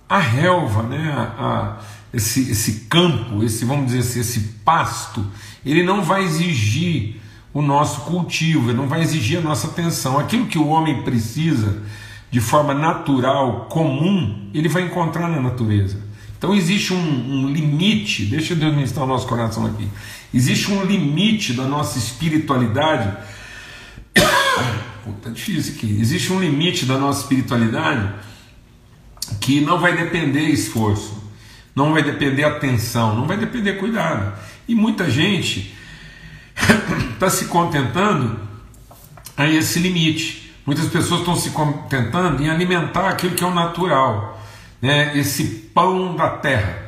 a 0.07 0.19
relva, 0.19 0.83
né, 0.83 1.13
a, 1.13 1.45
a 1.45 1.77
esse, 2.13 2.49
esse 2.49 2.85
campo, 2.85 3.43
esse 3.43 3.65
vamos 3.65 3.87
dizer 3.87 3.99
assim, 3.99 4.21
esse 4.21 4.39
pasto, 4.63 5.29
ele 5.65 5.83
não 5.83 6.01
vai 6.01 6.23
exigir 6.23 7.20
o 7.53 7.61
nosso 7.61 8.01
cultivo, 8.01 8.69
ele 8.69 8.77
não 8.77 8.87
vai 8.87 9.01
exigir 9.01 9.39
a 9.39 9.41
nossa 9.41 9.67
atenção. 9.67 10.17
Aquilo 10.17 10.45
que 10.45 10.57
o 10.57 10.67
homem 10.67 11.03
precisa 11.03 11.81
de 12.29 12.39
forma 12.39 12.73
natural, 12.73 13.65
comum, 13.69 14.49
ele 14.53 14.69
vai 14.69 14.83
encontrar 14.83 15.27
na 15.27 15.41
natureza. 15.41 15.97
Então 16.37 16.55
existe 16.55 16.93
um, 16.93 16.97
um 16.97 17.49
limite, 17.49 18.25
deixa 18.25 18.55
Deus 18.55 18.73
ministrar 18.73 19.05
o 19.05 19.07
nosso 19.07 19.27
coração 19.27 19.65
aqui. 19.65 19.87
Existe 20.33 20.71
um 20.71 20.83
limite 20.83 21.53
da 21.53 21.63
nossa 21.63 21.97
espiritualidade. 21.97 23.15
Pô, 25.03 25.11
tá 25.21 25.29
difícil 25.29 25.75
aqui. 25.75 25.97
Existe 25.99 26.31
um 26.31 26.39
limite 26.39 26.85
da 26.85 26.97
nossa 26.97 27.21
espiritualidade 27.21 28.09
que 29.39 29.61
não 29.61 29.79
vai 29.79 29.95
depender 29.95 30.47
esforço 30.47 31.21
não 31.75 31.93
vai 31.93 32.03
depender 32.03 32.43
atenção, 32.43 33.15
não 33.15 33.25
vai 33.25 33.37
depender 33.37 33.73
cuidado. 33.73 34.33
E 34.67 34.75
muita 34.75 35.09
gente 35.09 35.73
está 37.21 37.29
se 37.29 37.45
contentando 37.45 38.39
a 39.37 39.47
esse 39.47 39.77
limite. 39.77 40.51
Muitas 40.65 40.87
pessoas 40.87 41.19
estão 41.19 41.35
se 41.35 41.51
contentando 41.51 42.41
em 42.41 42.49
alimentar 42.49 43.09
aquilo 43.09 43.35
que 43.35 43.43
é 43.43 43.47
o 43.47 43.53
natural, 43.53 44.41
né? 44.81 45.15
esse 45.15 45.43
pão 45.71 46.15
da 46.15 46.31
terra. 46.31 46.79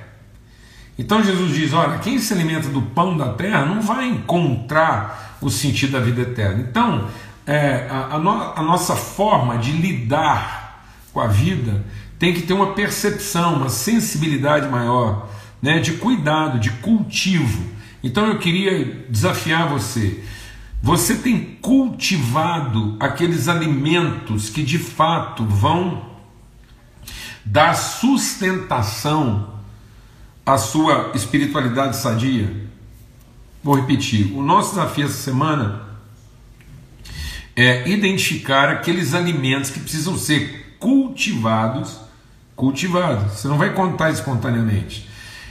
Então 0.98 1.24
Jesus 1.24 1.54
diz: 1.54 1.72
olha, 1.72 2.00
quem 2.00 2.18
se 2.18 2.34
alimenta 2.34 2.68
do 2.70 2.82
pão 2.82 3.16
da 3.16 3.34
terra 3.34 3.64
não 3.64 3.80
vai 3.80 4.08
encontrar 4.08 5.38
o 5.40 5.52
sentido 5.52 5.92
da 5.92 6.00
vida 6.00 6.22
eterna. 6.22 6.66
Então, 6.68 7.08
é, 7.46 7.88
a, 7.88 8.16
a, 8.16 8.18
no, 8.18 8.32
a 8.32 8.62
nossa 8.64 8.96
forma 8.96 9.60
de 9.60 9.72
lidar 9.72 10.84
com 11.14 11.20
a 11.20 11.28
vida 11.28 11.86
tem 12.18 12.34
que 12.34 12.42
ter 12.42 12.54
uma 12.54 12.74
percepção, 12.74 13.56
uma 13.58 13.70
sensibilidade 13.70 14.68
maior, 14.68 15.30
né, 15.62 15.80
de 15.80 15.94
cuidado, 15.94 16.58
de 16.58 16.72
cultivo. 16.72 17.72
Então 18.04 18.28
eu 18.28 18.38
queria 18.38 19.06
desafiar 19.10 19.70
você. 19.70 20.24
Você 20.82 21.16
tem 21.16 21.58
cultivado 21.62 22.98
aqueles 23.00 23.48
alimentos 23.48 24.50
que 24.50 24.62
de 24.62 24.78
fato 24.78 25.46
vão 25.46 26.06
dar 27.46 27.74
sustentação 27.74 29.54
à 30.46 30.58
sua 30.58 31.12
espiritualidade 31.16 31.96
sadia? 31.96 32.54
Vou 33.64 33.76
repetir: 33.76 34.34
o 34.36 34.44
nosso 34.44 34.72
desafio 34.72 35.06
essa 35.06 35.14
semana 35.14 35.84
é 37.56 37.90
identificar 37.90 38.70
aqueles 38.70 39.14
alimentos 39.14 39.70
que 39.70 39.80
precisam 39.80 40.18
ser 40.18 40.76
cultivados 40.80 42.04
cultivado. 42.56 43.30
Você 43.30 43.48
não 43.48 43.58
vai 43.58 43.74
contar 43.74 44.12
espontaneamente. 44.12 45.08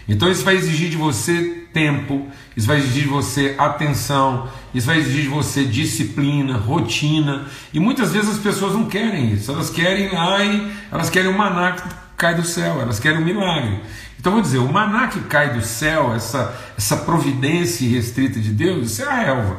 Então 0.09 0.31
isso 0.31 0.45
vai 0.45 0.57
exigir 0.57 0.91
de 0.91 0.97
você 0.97 1.62
tempo, 1.73 2.27
isso 2.57 2.67
vai 2.67 2.79
exigir 2.79 3.05
de 3.05 3.09
você 3.09 3.55
atenção, 3.59 4.49
isso 4.75 4.87
vai 4.87 4.99
exigir 4.99 5.23
de 5.23 5.29
você 5.29 5.65
disciplina, 5.65 6.57
rotina. 6.57 7.47
E 7.73 7.81
muitas 7.81 8.13
vezes 8.13 8.31
as 8.31 8.39
pessoas 8.39 8.75
não 8.75 8.87
querem 8.87 9.33
isso. 9.33 9.51
Elas 9.51 9.71
querem, 9.71 10.15
ai, 10.17 10.71
elas 10.91 11.11
querem 11.11 11.31
o 11.31 11.37
maná 11.37 11.73
que 11.73 11.83
cai 12.17 12.35
do 12.35 12.45
céu, 12.45 12.81
elas 12.81 13.01
querem 13.01 13.19
um 13.19 13.25
milagre. 13.25 13.81
Então 14.19 14.33
vou 14.35 14.43
dizer, 14.43 14.59
o 14.59 14.73
maná 14.73 15.09
que 15.09 15.21
cai 15.23 15.53
do 15.53 15.63
céu, 15.63 16.15
essa, 16.15 16.57
essa 16.79 16.97
providência 16.99 17.89
restrita 17.89 18.39
de 18.39 18.51
Deus, 18.51 18.93
isso 18.93 19.03
é 19.03 19.07
a 19.07 19.15
relva. 19.15 19.57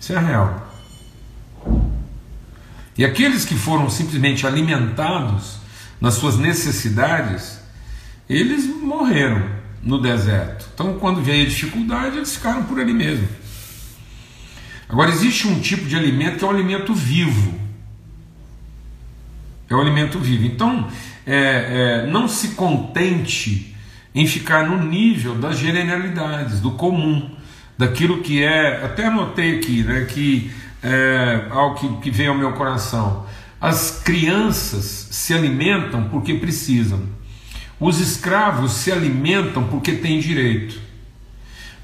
Isso 0.00 0.12
é 0.12 0.16
a 0.16 0.20
relva. 0.20 0.64
E 2.96 3.04
aqueles 3.04 3.44
que 3.44 3.56
foram 3.56 3.90
simplesmente 3.90 4.46
alimentados 4.46 5.56
nas 6.00 6.14
suas 6.14 6.36
necessidades, 6.36 7.58
eles 8.28 8.66
morreram 8.66 9.42
no 9.84 10.00
deserto. 10.00 10.68
Então, 10.74 10.98
quando 10.98 11.22
veio 11.22 11.44
a 11.44 11.48
dificuldade, 11.48 12.16
eles 12.16 12.34
ficaram 12.34 12.64
por 12.64 12.80
ali 12.80 12.92
mesmo. 12.92 13.28
Agora, 14.88 15.10
existe 15.10 15.46
um 15.46 15.60
tipo 15.60 15.86
de 15.86 15.96
alimento 15.96 16.38
que 16.38 16.44
é 16.44 16.46
o 16.46 16.50
alimento 16.50 16.94
vivo. 16.94 17.54
É 19.68 19.74
o 19.74 19.80
alimento 19.80 20.18
vivo. 20.18 20.44
Então, 20.44 20.88
é, 21.26 22.04
é, 22.04 22.10
não 22.10 22.28
se 22.28 22.48
contente 22.48 23.74
em 24.14 24.26
ficar 24.26 24.68
no 24.68 24.82
nível 24.84 25.34
das 25.34 25.58
generalidades, 25.58 26.60
do 26.60 26.72
comum, 26.72 27.30
daquilo 27.76 28.22
que 28.22 28.42
é. 28.42 28.84
Até 28.84 29.06
anotei 29.06 29.58
aqui, 29.58 29.82
né, 29.82 30.06
que 30.08 30.50
é, 30.82 31.46
algo 31.50 31.76
que, 31.76 31.88
que 32.02 32.10
vem 32.10 32.28
ao 32.28 32.34
meu 32.34 32.52
coração. 32.52 33.26
As 33.60 34.02
crianças 34.02 35.08
se 35.10 35.32
alimentam 35.32 36.08
porque 36.10 36.34
precisam, 36.34 37.02
os 37.78 38.00
escravos 38.00 38.72
se 38.72 38.92
alimentam 38.92 39.64
porque 39.64 39.92
têm 39.92 40.20
direito. 40.20 40.80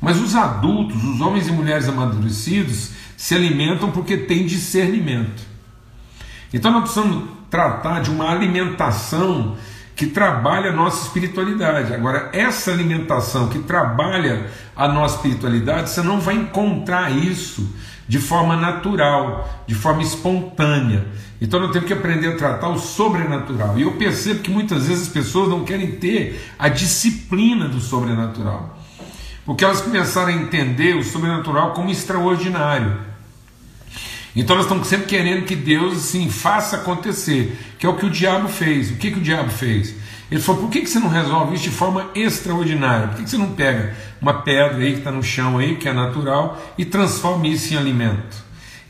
Mas 0.01 0.21
os 0.21 0.35
adultos, 0.35 1.03
os 1.05 1.21
homens 1.21 1.49
e 1.49 1.53
mulheres 1.53 1.89
amadurecidos, 1.89 2.91
se 3.17 3.35
alimentam 3.35 3.91
porque 3.91 4.17
têm 4.17 4.47
discernimento. 4.47 5.43
Então 6.53 6.71
nós 6.73 6.83
precisamos 6.83 7.29
tratar 7.51 8.01
de 8.01 8.11
uma 8.11 8.31
alimentação 8.31 9.57
que 9.95 10.07
trabalha 10.07 10.71
a 10.71 10.73
nossa 10.73 11.05
espiritualidade. 11.05 11.93
Agora, 11.93 12.31
essa 12.33 12.71
alimentação 12.71 13.49
que 13.49 13.59
trabalha 13.59 14.47
a 14.75 14.89
nossa 14.89 15.17
espiritualidade, 15.17 15.91
você 15.91 16.01
não 16.01 16.19
vai 16.19 16.37
encontrar 16.37 17.11
isso 17.11 17.69
de 18.11 18.19
forma 18.19 18.57
natural, 18.57 19.49
de 19.69 19.75
forma 19.77 20.03
espontânea. 20.03 21.07
Então 21.41 21.61
nós 21.61 21.71
temos 21.71 21.87
que 21.87 21.93
aprender 21.93 22.27
a 22.27 22.37
tratar 22.37 22.69
o 22.69 22.77
sobrenatural. 22.77 23.79
E 23.79 23.83
eu 23.83 23.93
percebo 23.93 24.41
que 24.41 24.51
muitas 24.51 24.89
vezes 24.89 25.07
as 25.07 25.13
pessoas 25.13 25.49
não 25.49 25.63
querem 25.65 25.93
ter 25.93 26.45
a 26.59 26.69
disciplina 26.69 27.69
do 27.69 27.81
sobrenatural. 27.81 28.77
Porque 29.47 29.65
elas 29.65 29.81
começaram 29.81 30.27
a 30.27 30.33
entender 30.33 30.97
o 30.97 31.05
sobrenatural 31.05 31.73
como 31.73 31.89
extraordinário. 31.89 32.99
Então 34.35 34.57
elas 34.57 34.67
estão 34.67 34.83
sempre 34.83 35.07
querendo 35.07 35.45
que 35.45 35.55
Deus 35.55 35.97
assim 35.97 36.29
faça 36.29 36.79
acontecer, 36.79 37.57
que 37.79 37.87
é 37.87 37.89
o 37.89 37.95
que 37.97 38.07
o 38.07 38.11
diabo 38.11 38.49
fez. 38.49 38.91
O 38.91 38.97
que, 38.97 39.13
que 39.13 39.21
o 39.21 39.23
diabo 39.23 39.51
fez? 39.51 39.95
Ele 40.31 40.41
falou: 40.41 40.63
por 40.63 40.71
que, 40.71 40.87
você 40.87 40.99
não 40.99 41.09
resolve 41.09 41.55
isso 41.55 41.65
de 41.65 41.71
forma 41.71 42.11
extraordinária? 42.15 43.09
Por 43.09 43.17
que, 43.17 43.25
que 43.25 43.31
você 43.31 43.39
não 43.39 43.53
pega 43.53 43.95
uma 44.21 44.43
pedra 44.43 44.79
aí 44.79 44.93
que 44.93 44.99
está 44.99 45.11
no 45.11 45.23
chão 45.23 45.59
aí, 45.59 45.77
que 45.77 45.89
é 45.89 45.93
natural, 45.93 46.61
e 46.79 46.85
transforma 46.85 47.47
isso 47.49 47.75
em 47.75 47.77
alimento? 47.77 48.37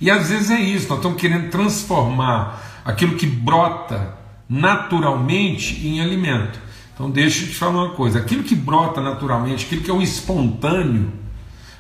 E 0.00 0.10
às 0.10 0.28
vezes 0.28 0.50
é 0.50 0.60
isso, 0.60 0.88
nós 0.88 0.98
estamos 0.98 1.20
querendo 1.20 1.50
transformar 1.50 2.82
aquilo 2.84 3.16
que 3.16 3.26
brota 3.26 4.14
naturalmente 4.48 5.86
em 5.86 6.00
alimento. 6.00 6.58
Então 6.94 7.10
deixa 7.10 7.44
eu 7.44 7.48
te 7.48 7.54
falar 7.54 7.84
uma 7.84 7.90
coisa: 7.90 8.18
aquilo 8.18 8.42
que 8.42 8.54
brota 8.54 9.00
naturalmente, 9.00 9.64
aquilo 9.64 9.82
que 9.82 9.90
é 9.90 9.94
o 9.94 10.02
espontâneo, 10.02 11.12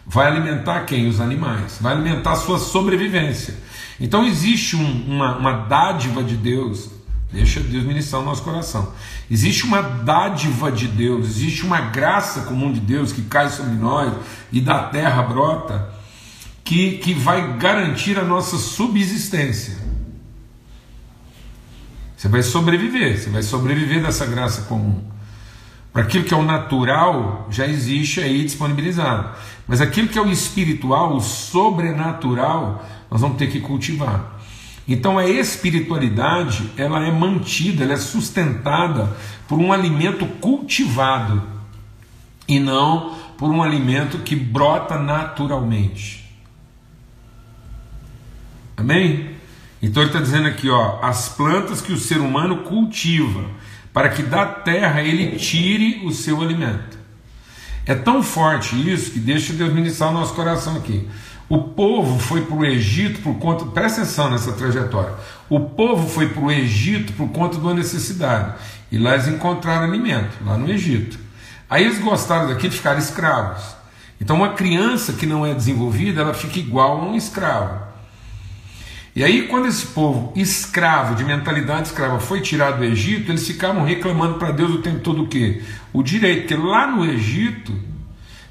vai 0.06 0.26
alimentar 0.26 0.80
quem? 0.86 1.08
Os 1.08 1.20
animais, 1.20 1.78
vai 1.80 1.92
alimentar 1.92 2.32
a 2.32 2.36
sua 2.36 2.58
sobrevivência. 2.58 3.54
Então 4.00 4.24
existe 4.24 4.76
um, 4.76 5.04
uma, 5.06 5.36
uma 5.36 5.52
dádiva 5.52 6.22
de 6.24 6.36
Deus, 6.36 6.90
deixa 7.32 7.60
Deus 7.60 7.84
ministrar 7.84 8.20
o 8.20 8.24
nosso 8.24 8.42
coração. 8.42 8.92
Existe 9.30 9.64
uma 9.64 9.80
dádiva 9.80 10.70
de 10.70 10.88
Deus, 10.88 11.26
existe 11.26 11.64
uma 11.64 11.80
graça 11.80 12.42
comum 12.42 12.72
de 12.72 12.80
Deus 12.80 13.12
que 13.12 13.22
cai 13.22 13.48
sobre 13.48 13.74
nós 13.74 14.12
e 14.50 14.60
da 14.60 14.84
terra 14.84 15.22
brota, 15.22 15.92
que, 16.64 16.98
que 16.98 17.14
vai 17.14 17.56
garantir 17.56 18.18
a 18.18 18.24
nossa 18.24 18.58
subsistência. 18.58 19.78
Você 22.16 22.28
vai 22.28 22.42
sobreviver, 22.42 23.18
você 23.18 23.30
vai 23.30 23.42
sobreviver 23.42 24.02
dessa 24.02 24.26
graça 24.26 24.62
comum. 24.62 25.02
Para 25.92 26.02
aquilo 26.02 26.24
que 26.24 26.34
é 26.34 26.36
o 26.36 26.44
natural, 26.44 27.48
já 27.50 27.66
existe 27.66 28.20
aí 28.20 28.44
disponibilizado. 28.44 29.30
Mas 29.66 29.80
aquilo 29.80 30.08
que 30.08 30.18
é 30.18 30.22
o 30.22 30.30
espiritual, 30.30 31.16
o 31.16 31.20
sobrenatural, 31.20 32.86
nós 33.10 33.20
vamos 33.20 33.38
ter 33.38 33.48
que 33.48 33.60
cultivar. 33.60 34.39
Então 34.90 35.16
a 35.16 35.24
espiritualidade, 35.24 36.68
ela 36.76 37.06
é 37.06 37.12
mantida, 37.12 37.84
ela 37.84 37.92
é 37.92 37.96
sustentada 37.96 39.16
por 39.46 39.56
um 39.56 39.72
alimento 39.72 40.26
cultivado 40.26 41.40
e 42.48 42.58
não 42.58 43.14
por 43.38 43.48
um 43.48 43.62
alimento 43.62 44.18
que 44.18 44.34
brota 44.34 44.98
naturalmente. 44.98 46.28
Amém? 48.76 49.30
Então 49.80 50.02
ele 50.02 50.10
está 50.10 50.20
dizendo 50.20 50.48
aqui, 50.48 50.68
ó, 50.68 50.98
as 51.00 51.28
plantas 51.28 51.80
que 51.80 51.92
o 51.92 51.96
ser 51.96 52.18
humano 52.18 52.64
cultiva 52.64 53.44
para 53.92 54.08
que 54.08 54.24
da 54.24 54.44
terra 54.44 55.04
ele 55.04 55.38
tire 55.38 56.04
o 56.04 56.10
seu 56.10 56.42
alimento. 56.42 56.98
É 57.86 57.94
tão 57.94 58.24
forte 58.24 58.74
isso 58.92 59.12
que 59.12 59.20
deixa 59.20 59.52
Deus 59.52 59.72
ministrar 59.72 60.10
o 60.10 60.14
nosso 60.14 60.34
coração 60.34 60.76
aqui. 60.76 61.08
O 61.50 61.58
povo 61.58 62.16
foi 62.20 62.42
para 62.42 62.54
o 62.54 62.64
Egito 62.64 63.22
por 63.22 63.34
conta, 63.40 63.64
presta 63.66 64.02
atenção 64.02 64.30
nessa 64.30 64.52
trajetória. 64.52 65.12
O 65.48 65.58
povo 65.58 66.08
foi 66.08 66.28
para 66.28 66.44
o 66.44 66.48
Egito 66.48 67.12
por 67.14 67.28
conta 67.30 67.56
de 67.56 67.60
uma 67.60 67.74
necessidade. 67.74 68.54
E 68.92 68.96
lá 68.96 69.14
eles 69.14 69.26
encontraram 69.26 69.82
alimento, 69.82 70.30
lá 70.46 70.56
no 70.56 70.70
Egito. 70.70 71.18
Aí 71.68 71.86
eles 71.86 71.98
gostaram 71.98 72.46
daqui 72.46 72.68
de 72.68 72.76
ficar 72.76 72.96
escravos. 72.96 73.64
Então, 74.20 74.36
uma 74.36 74.50
criança 74.50 75.14
que 75.14 75.26
não 75.26 75.44
é 75.44 75.52
desenvolvida, 75.52 76.20
ela 76.20 76.34
fica 76.34 76.60
igual 76.60 77.00
a 77.00 77.04
um 77.06 77.16
escravo. 77.16 77.82
E 79.16 79.24
aí, 79.24 79.48
quando 79.48 79.66
esse 79.66 79.86
povo 79.86 80.32
escravo, 80.36 81.16
de 81.16 81.24
mentalidade 81.24 81.88
escrava, 81.88 82.20
foi 82.20 82.40
tirado 82.40 82.78
do 82.78 82.84
Egito, 82.84 83.32
eles 83.32 83.44
ficavam 83.44 83.84
reclamando 83.84 84.38
para 84.38 84.52
Deus 84.52 84.70
o 84.70 84.82
tempo 84.82 85.00
todo 85.00 85.24
o 85.24 85.26
quê? 85.26 85.62
O 85.92 86.00
direito, 86.00 86.42
porque 86.42 86.54
lá 86.54 86.86
no 86.86 87.04
Egito, 87.04 87.89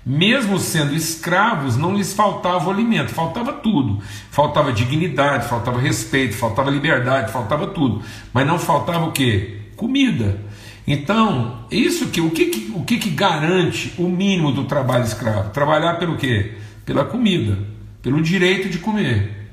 mesmo 0.09 0.57
sendo 0.57 0.95
escravos, 0.95 1.77
não 1.77 1.95
lhes 1.95 2.13
faltava 2.13 2.71
alimento, 2.71 3.09
faltava 3.11 3.53
tudo. 3.53 4.01
Faltava 4.31 4.73
dignidade, 4.73 5.47
faltava 5.47 5.79
respeito, 5.79 6.35
faltava 6.35 6.71
liberdade, 6.71 7.31
faltava 7.31 7.67
tudo. 7.67 8.01
Mas 8.33 8.47
não 8.47 8.57
faltava 8.57 9.05
o 9.05 9.11
quê? 9.11 9.59
Comida. 9.75 10.41
Então, 10.87 11.63
isso 11.69 12.07
que 12.07 12.19
o 12.19 12.31
que, 12.31 12.71
o 12.73 12.83
que, 12.83 12.97
que 12.97 13.11
garante 13.11 13.93
o 13.99 14.09
mínimo 14.09 14.51
do 14.51 14.63
trabalho 14.63 15.03
escravo? 15.03 15.51
Trabalhar 15.51 15.99
pelo 15.99 16.17
quê? 16.17 16.53
Pela 16.83 17.05
comida, 17.05 17.59
pelo 18.01 18.19
direito 18.19 18.67
de 18.67 18.79
comer. 18.79 19.47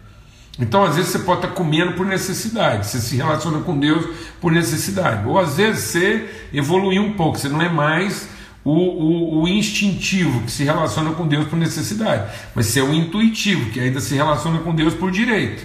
Então, 0.59 0.85
às 0.85 0.97
vezes, 0.97 1.11
você 1.11 1.19
pode 1.19 1.41
estar 1.41 1.53
comendo 1.53 1.93
por 1.93 2.07
necessidade, 2.07 2.87
você 2.87 2.99
se 2.99 3.15
relaciona 3.15 3.59
com 3.59 3.79
Deus 3.79 4.07
por 4.41 4.51
necessidade. 4.51 5.29
Ou 5.29 5.39
às 5.39 5.59
vezes 5.59 5.85
você 5.85 6.31
evoluiu 6.51 7.03
um 7.03 7.13
pouco, 7.13 7.39
você 7.39 7.51
não 7.51 7.61
é 7.61 7.69
mais 7.69 8.35
o, 8.67 8.73
o, 8.73 9.43
o, 9.43 9.49
instintivo 9.49 10.43
que 10.43 10.51
se 10.51 10.65
relaciona 10.65 11.13
com 11.13 11.25
Deus 11.25 11.47
por 11.47 11.57
necessidade, 11.57 12.33
mas 12.53 12.67
você 12.67 12.81
é 12.81 12.83
o 12.83 12.93
intuitivo 12.93 13.71
que 13.71 13.79
ainda 13.79 14.01
se 14.01 14.17
relaciona 14.17 14.59
com 14.59 14.75
Deus 14.75 14.93
por 14.93 15.13
direito. 15.13 15.65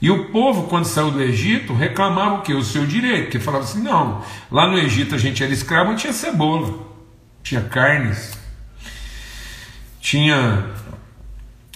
E 0.00 0.08
o 0.08 0.26
povo, 0.26 0.68
quando 0.68 0.84
saiu 0.84 1.10
do 1.10 1.20
Egito, 1.20 1.74
reclamava 1.74 2.36
o 2.36 2.42
que? 2.42 2.54
O 2.54 2.62
seu 2.62 2.86
direito, 2.86 3.24
porque 3.24 3.40
falava 3.40 3.64
assim: 3.64 3.82
não, 3.82 4.22
lá 4.52 4.68
no 4.68 4.78
Egito 4.78 5.16
a 5.16 5.18
gente 5.18 5.42
era 5.42 5.52
escravo, 5.52 5.96
tinha 5.96 6.12
cebola, 6.12 6.78
tinha 7.42 7.60
carnes, 7.60 8.38
tinha 10.00 10.64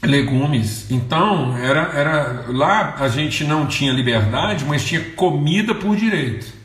legumes. 0.01 0.89
Então, 0.93 1.59
era, 1.59 1.91
era 1.93 2.45
lá 2.47 2.95
a 3.01 3.09
gente 3.09 3.43
não 3.43 3.67
tinha 3.67 3.93
liberdade, 3.93 4.65
mas 4.65 4.85
tinha 4.85 5.01
comida 5.17 5.75
por 5.75 5.97
direito. 5.97 6.62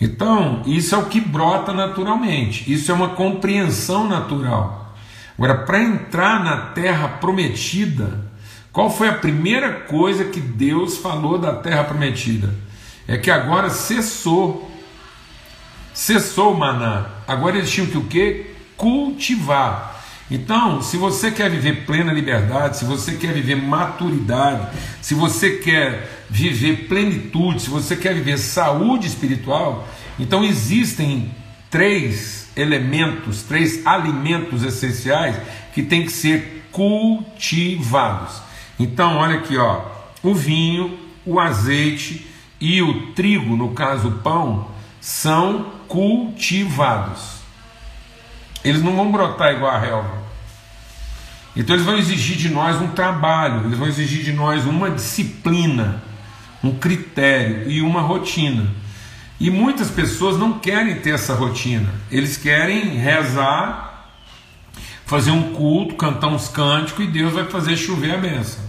Então, 0.00 0.62
isso 0.64 0.94
é 0.94 0.98
o 0.98 1.06
que 1.06 1.20
brota 1.20 1.72
naturalmente. 1.72 2.72
Isso 2.72 2.90
é 2.90 2.94
uma 2.94 3.10
compreensão 3.10 4.08
natural. 4.08 4.94
Agora, 5.36 5.58
para 5.58 5.82
entrar 5.82 6.42
na 6.42 6.56
terra 6.56 7.08
prometida, 7.08 8.30
qual 8.72 8.90
foi 8.90 9.08
a 9.08 9.14
primeira 9.14 9.72
coisa 9.72 10.24
que 10.24 10.40
Deus 10.40 10.96
falou 10.96 11.38
da 11.38 11.54
terra 11.54 11.84
prometida? 11.84 12.54
É 13.06 13.18
que 13.18 13.30
agora 13.30 13.68
cessou. 13.68 14.70
Cessou 15.92 16.54
o 16.54 16.58
maná. 16.58 17.06
Agora 17.26 17.58
eles 17.58 17.70
tinham 17.70 17.88
que 17.88 17.98
o 17.98 18.04
quê? 18.04 18.54
Cultivar. 18.76 19.99
Então, 20.30 20.80
se 20.80 20.96
você 20.96 21.32
quer 21.32 21.50
viver 21.50 21.84
plena 21.84 22.12
liberdade, 22.12 22.76
se 22.76 22.84
você 22.84 23.14
quer 23.14 23.32
viver 23.32 23.56
maturidade, 23.56 24.68
se 25.02 25.12
você 25.12 25.56
quer 25.56 26.24
viver 26.30 26.86
plenitude, 26.86 27.62
se 27.62 27.70
você 27.70 27.96
quer 27.96 28.14
viver 28.14 28.38
saúde 28.38 29.08
espiritual, 29.08 29.88
então 30.18 30.44
existem 30.44 31.32
três 31.68 32.48
elementos, 32.56 33.42
três 33.42 33.84
alimentos 33.84 34.62
essenciais 34.62 35.36
que 35.74 35.82
têm 35.82 36.04
que 36.04 36.12
ser 36.12 36.64
cultivados. 36.70 38.40
Então, 38.78 39.16
olha 39.16 39.38
aqui, 39.38 39.56
ó, 39.56 39.82
o 40.22 40.32
vinho, 40.32 40.96
o 41.26 41.40
azeite 41.40 42.26
e 42.60 42.80
o 42.80 43.12
trigo, 43.12 43.56
no 43.56 43.70
caso 43.70 44.08
o 44.08 44.18
pão, 44.18 44.68
são 45.00 45.72
cultivados. 45.88 47.40
Eles 48.62 48.82
não 48.82 48.94
vão 48.94 49.10
brotar 49.10 49.54
igual 49.54 49.72
a 49.72 49.78
relva. 49.78 50.19
Então 51.60 51.76
eles 51.76 51.84
vão 51.84 51.98
exigir 51.98 52.38
de 52.38 52.48
nós 52.48 52.80
um 52.80 52.88
trabalho, 52.88 53.66
eles 53.66 53.78
vão 53.78 53.86
exigir 53.86 54.24
de 54.24 54.32
nós 54.32 54.64
uma 54.64 54.90
disciplina, 54.90 56.02
um 56.64 56.74
critério 56.74 57.70
e 57.70 57.82
uma 57.82 58.00
rotina. 58.00 58.66
E 59.38 59.50
muitas 59.50 59.90
pessoas 59.90 60.38
não 60.38 60.58
querem 60.58 61.00
ter 61.00 61.10
essa 61.10 61.34
rotina, 61.34 61.90
eles 62.10 62.38
querem 62.38 62.96
rezar, 62.96 64.08
fazer 65.04 65.32
um 65.32 65.52
culto, 65.52 65.96
cantar 65.96 66.28
uns 66.28 66.48
cânticos 66.48 67.04
e 67.04 67.08
Deus 67.08 67.34
vai 67.34 67.44
fazer 67.44 67.76
chover 67.76 68.14
a 68.14 68.16
benção. 68.16 68.64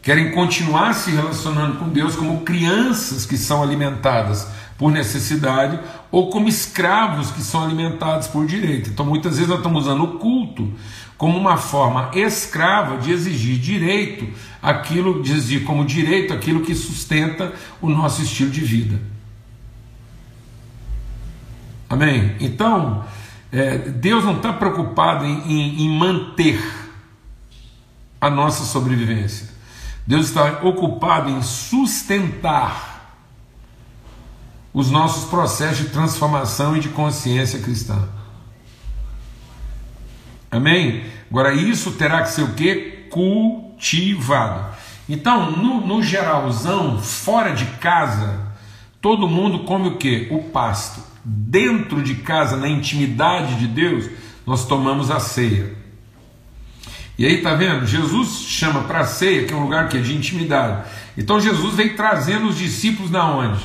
Querem 0.00 0.30
continuar 0.30 0.94
se 0.94 1.10
relacionando 1.10 1.76
com 1.76 1.90
Deus 1.90 2.16
como 2.16 2.40
crianças 2.40 3.26
que 3.26 3.36
são 3.36 3.62
alimentadas 3.62 4.48
por 4.80 4.90
necessidade 4.90 5.78
ou 6.10 6.30
como 6.30 6.48
escravos 6.48 7.30
que 7.30 7.42
são 7.42 7.62
alimentados 7.62 8.28
por 8.28 8.46
direito. 8.46 8.88
Então 8.88 9.04
muitas 9.04 9.34
vezes 9.34 9.46
nós 9.46 9.58
estamos 9.58 9.82
usando 9.82 10.04
o 10.04 10.18
culto 10.18 10.72
como 11.18 11.38
uma 11.38 11.58
forma 11.58 12.10
escrava 12.14 12.96
de 12.96 13.12
exigir 13.12 13.58
direito, 13.58 14.26
aquilo 14.62 15.22
de 15.22 15.34
exigir 15.34 15.64
como 15.64 15.84
direito 15.84 16.32
aquilo 16.32 16.62
que 16.62 16.74
sustenta 16.74 17.52
o 17.82 17.90
nosso 17.90 18.22
estilo 18.22 18.50
de 18.50 18.62
vida. 18.62 18.98
Amém? 21.90 22.36
Então, 22.40 23.04
é, 23.52 23.76
Deus 23.76 24.24
não 24.24 24.38
está 24.38 24.50
preocupado 24.50 25.26
em, 25.26 25.42
em, 25.42 25.82
em 25.82 25.98
manter 25.98 26.58
a 28.18 28.30
nossa 28.30 28.64
sobrevivência. 28.64 29.46
Deus 30.06 30.28
está 30.28 30.60
ocupado 30.62 31.28
em 31.28 31.42
sustentar 31.42 32.89
os 34.72 34.90
nossos 34.90 35.28
processos 35.28 35.78
de 35.78 35.90
transformação 35.90 36.76
e 36.76 36.80
de 36.80 36.88
consciência 36.88 37.58
cristã. 37.60 38.08
Amém? 40.50 41.04
Agora, 41.30 41.52
isso 41.52 41.92
terá 41.92 42.22
que 42.22 42.30
ser 42.30 42.42
o 42.42 42.54
que? 42.54 43.06
Cultivado. 43.10 44.74
Então, 45.08 45.50
no, 45.52 45.86
no 45.86 46.02
geralzão, 46.02 47.00
fora 47.00 47.52
de 47.52 47.66
casa, 47.78 48.48
todo 49.00 49.28
mundo 49.28 49.60
come 49.60 49.88
o 49.88 49.96
que? 49.96 50.28
O 50.30 50.42
pasto. 50.44 51.02
dentro 51.24 52.02
de 52.02 52.14
casa, 52.16 52.56
na 52.56 52.68
intimidade 52.68 53.56
de 53.56 53.66
Deus, 53.66 54.08
nós 54.46 54.66
tomamos 54.66 55.10
a 55.10 55.20
ceia. 55.20 55.74
E 57.18 57.26
aí 57.26 57.42
tá 57.42 57.54
vendo? 57.54 57.86
Jesus 57.86 58.46
chama 58.48 58.84
para 58.84 59.00
a 59.00 59.04
ceia, 59.04 59.44
que 59.44 59.52
é 59.52 59.56
um 59.56 59.62
lugar 59.62 59.88
que 59.88 59.98
é 59.98 60.00
de 60.00 60.16
intimidade. 60.16 60.88
Então 61.18 61.38
Jesus 61.38 61.74
vem 61.74 61.94
trazendo 61.94 62.48
os 62.48 62.56
discípulos 62.56 63.10
na 63.10 63.30
onde? 63.30 63.62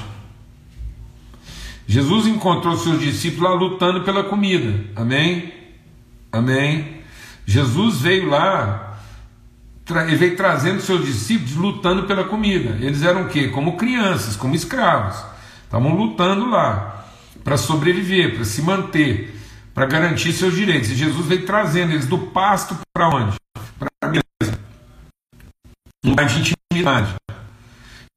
Jesus 1.87 2.25
encontrou 2.25 2.75
seus 2.77 2.99
discípulos 2.99 3.49
lá 3.49 3.55
lutando 3.55 4.01
pela 4.01 4.23
comida. 4.23 4.85
Amém? 4.95 5.53
Amém. 6.31 7.01
Jesus 7.45 8.01
veio 8.01 8.29
lá, 8.29 8.99
ele 10.07 10.15
veio 10.15 10.35
trazendo 10.35 10.81
seus 10.81 11.05
discípulos 11.05 11.55
lutando 11.55 12.03
pela 12.03 12.23
comida. 12.23 12.71
Eles 12.83 13.03
eram 13.03 13.23
o 13.23 13.29
quê? 13.29 13.49
Como 13.49 13.77
crianças, 13.77 14.35
como 14.35 14.55
escravos. 14.55 15.15
Estavam 15.63 15.95
lutando 15.95 16.49
lá 16.49 17.05
para 17.43 17.57
sobreviver, 17.57 18.35
para 18.35 18.45
se 18.45 18.61
manter, 18.63 19.39
para 19.73 19.85
garantir 19.85 20.33
seus 20.33 20.55
direitos. 20.55 20.89
E 20.89 20.95
Jesus 20.95 21.27
veio 21.27 21.45
trazendo 21.45 21.93
eles 21.93 22.07
do 22.07 22.17
pasto 22.17 22.75
para 22.91 23.09
onde? 23.09 23.35
Para 23.77 23.89
a 24.01 24.07
mesa. 24.07 24.59
Um 26.03 26.15
de 26.15 26.53
intimidade. 26.71 27.13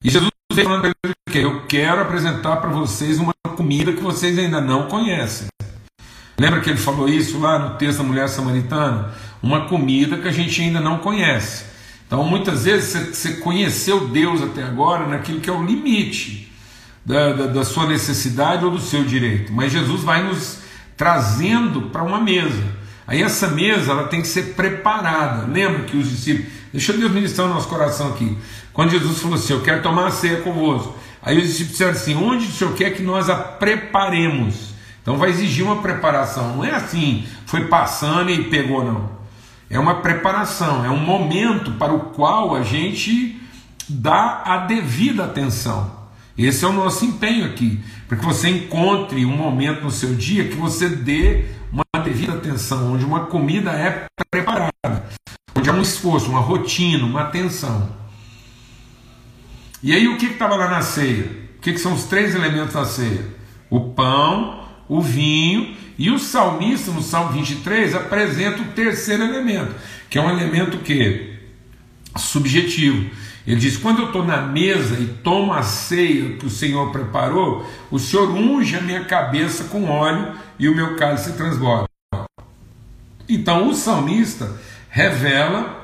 E 0.02 0.10
Jesus 0.10 0.30
veio 0.52 0.66
falando 0.66 0.80
para 0.80 0.92
eles 1.04 1.16
eu 1.42 1.62
quero 1.62 2.00
apresentar 2.00 2.56
para 2.56 2.70
vocês 2.70 3.18
uma 3.18 3.32
comida 3.56 3.92
que 3.92 4.00
vocês 4.00 4.38
ainda 4.38 4.60
não 4.60 4.88
conhecem. 4.88 5.48
Lembra 6.38 6.60
que 6.60 6.70
ele 6.70 6.78
falou 6.78 7.08
isso 7.08 7.38
lá 7.38 7.58
no 7.58 7.76
texto 7.76 7.98
da 7.98 8.04
mulher 8.04 8.28
samaritana? 8.28 9.12
Uma 9.42 9.66
comida 9.66 10.16
que 10.18 10.28
a 10.28 10.32
gente 10.32 10.60
ainda 10.62 10.80
não 10.80 10.98
conhece. 10.98 11.64
Então, 12.06 12.24
muitas 12.24 12.64
vezes, 12.64 13.16
você 13.16 13.34
conheceu 13.34 14.08
Deus 14.08 14.40
até 14.40 14.62
agora 14.62 15.06
naquilo 15.06 15.40
que 15.40 15.50
é 15.50 15.52
o 15.52 15.64
limite 15.64 16.50
da, 17.04 17.32
da, 17.32 17.46
da 17.46 17.64
sua 17.64 17.86
necessidade 17.86 18.64
ou 18.64 18.70
do 18.70 18.80
seu 18.80 19.04
direito. 19.04 19.52
Mas 19.52 19.72
Jesus 19.72 20.02
vai 20.02 20.22
nos 20.22 20.58
trazendo 20.96 21.82
para 21.90 22.02
uma 22.02 22.20
mesa. 22.20 22.62
Aí 23.06 23.22
essa 23.22 23.48
mesa 23.48 23.92
ela 23.92 24.08
tem 24.08 24.20
que 24.22 24.28
ser 24.28 24.54
preparada. 24.54 25.46
Lembra 25.50 25.84
que 25.84 25.96
os 25.96 26.08
discípulos. 26.08 26.52
Deixa 26.72 26.92
Deus 26.92 27.10
ministrar 27.10 27.48
no 27.48 27.54
nosso 27.54 27.68
coração 27.68 28.08
aqui. 28.10 28.36
Quando 28.72 28.90
Jesus 28.90 29.18
falou 29.18 29.36
assim: 29.36 29.54
Eu 29.54 29.62
quero 29.62 29.82
tomar 29.82 30.06
a 30.06 30.10
ceia 30.10 30.42
convosco. 30.42 30.96
Aí 31.22 31.36
os 31.36 31.44
discípulos 31.44 31.72
disseram 31.72 31.92
assim: 31.92 32.14
Onde 32.14 32.46
o 32.46 32.50
Senhor 32.50 32.74
quer 32.74 32.90
que 32.90 33.02
nós 33.02 33.28
a 33.28 33.36
preparemos? 33.36 34.74
Então 35.02 35.16
vai 35.16 35.30
exigir 35.30 35.64
uma 35.64 35.80
preparação. 35.80 36.56
Não 36.56 36.64
é 36.64 36.70
assim, 36.70 37.26
foi 37.46 37.66
passando 37.66 38.30
e 38.30 38.44
pegou, 38.44 38.84
não. 38.84 39.10
É 39.70 39.78
uma 39.78 39.96
preparação, 39.96 40.84
é 40.84 40.90
um 40.90 40.98
momento 40.98 41.72
para 41.72 41.92
o 41.92 42.00
qual 42.10 42.54
a 42.54 42.62
gente 42.62 43.40
dá 43.88 44.42
a 44.44 44.58
devida 44.58 45.24
atenção. 45.24 45.98
Esse 46.36 46.64
é 46.64 46.68
o 46.68 46.72
nosso 46.72 47.04
empenho 47.04 47.46
aqui, 47.46 47.80
para 48.06 48.16
que 48.16 48.24
você 48.24 48.48
encontre 48.48 49.24
um 49.24 49.36
momento 49.36 49.82
no 49.82 49.90
seu 49.90 50.14
dia 50.14 50.48
que 50.48 50.54
você 50.54 50.88
dê 50.88 51.46
uma 51.72 51.84
devida 52.02 52.34
atenção, 52.34 52.92
onde 52.92 53.04
uma 53.04 53.26
comida 53.26 53.72
é 53.72 54.06
preparada, 54.30 55.04
onde 55.56 55.68
há 55.68 55.72
um 55.72 55.82
esforço, 55.82 56.30
uma 56.30 56.40
rotina, 56.40 57.04
uma 57.04 57.22
atenção. 57.22 57.88
E 59.82 59.94
aí 59.94 60.08
o 60.08 60.16
que 60.16 60.26
estava 60.26 60.56
lá 60.56 60.68
na 60.68 60.82
ceia? 60.82 61.26
O 61.56 61.60
que, 61.60 61.72
que 61.72 61.78
são 61.78 61.94
os 61.94 62.04
três 62.04 62.34
elementos 62.34 62.74
da 62.74 62.84
ceia? 62.84 63.24
O 63.70 63.80
pão, 63.90 64.64
o 64.88 65.00
vinho, 65.00 65.76
e 65.98 66.10
o 66.10 66.18
salmista, 66.18 66.92
no 66.92 67.02
Salmo 67.02 67.32
23, 67.32 67.94
apresenta 67.94 68.62
o 68.62 68.66
terceiro 68.66 69.24
elemento, 69.24 69.74
que 70.08 70.16
é 70.16 70.22
um 70.22 70.30
elemento 70.30 70.78
que 70.78 71.34
subjetivo. 72.16 73.10
Ele 73.46 73.56
diz: 73.56 73.76
quando 73.76 74.00
eu 74.00 74.06
estou 74.06 74.24
na 74.24 74.42
mesa 74.42 74.94
e 75.00 75.06
tomo 75.06 75.52
a 75.52 75.62
ceia 75.62 76.36
que 76.36 76.46
o 76.46 76.50
Senhor 76.50 76.92
preparou, 76.92 77.68
o 77.90 77.98
Senhor 77.98 78.30
unge 78.30 78.76
a 78.76 78.80
minha 78.80 79.04
cabeça 79.04 79.64
com 79.64 79.88
óleo 79.88 80.34
e 80.58 80.68
o 80.68 80.74
meu 80.74 80.96
cálice 80.96 81.32
transborda. 81.32 81.88
Então 83.28 83.68
o 83.68 83.74
salmista 83.74 84.56
revela 84.88 85.76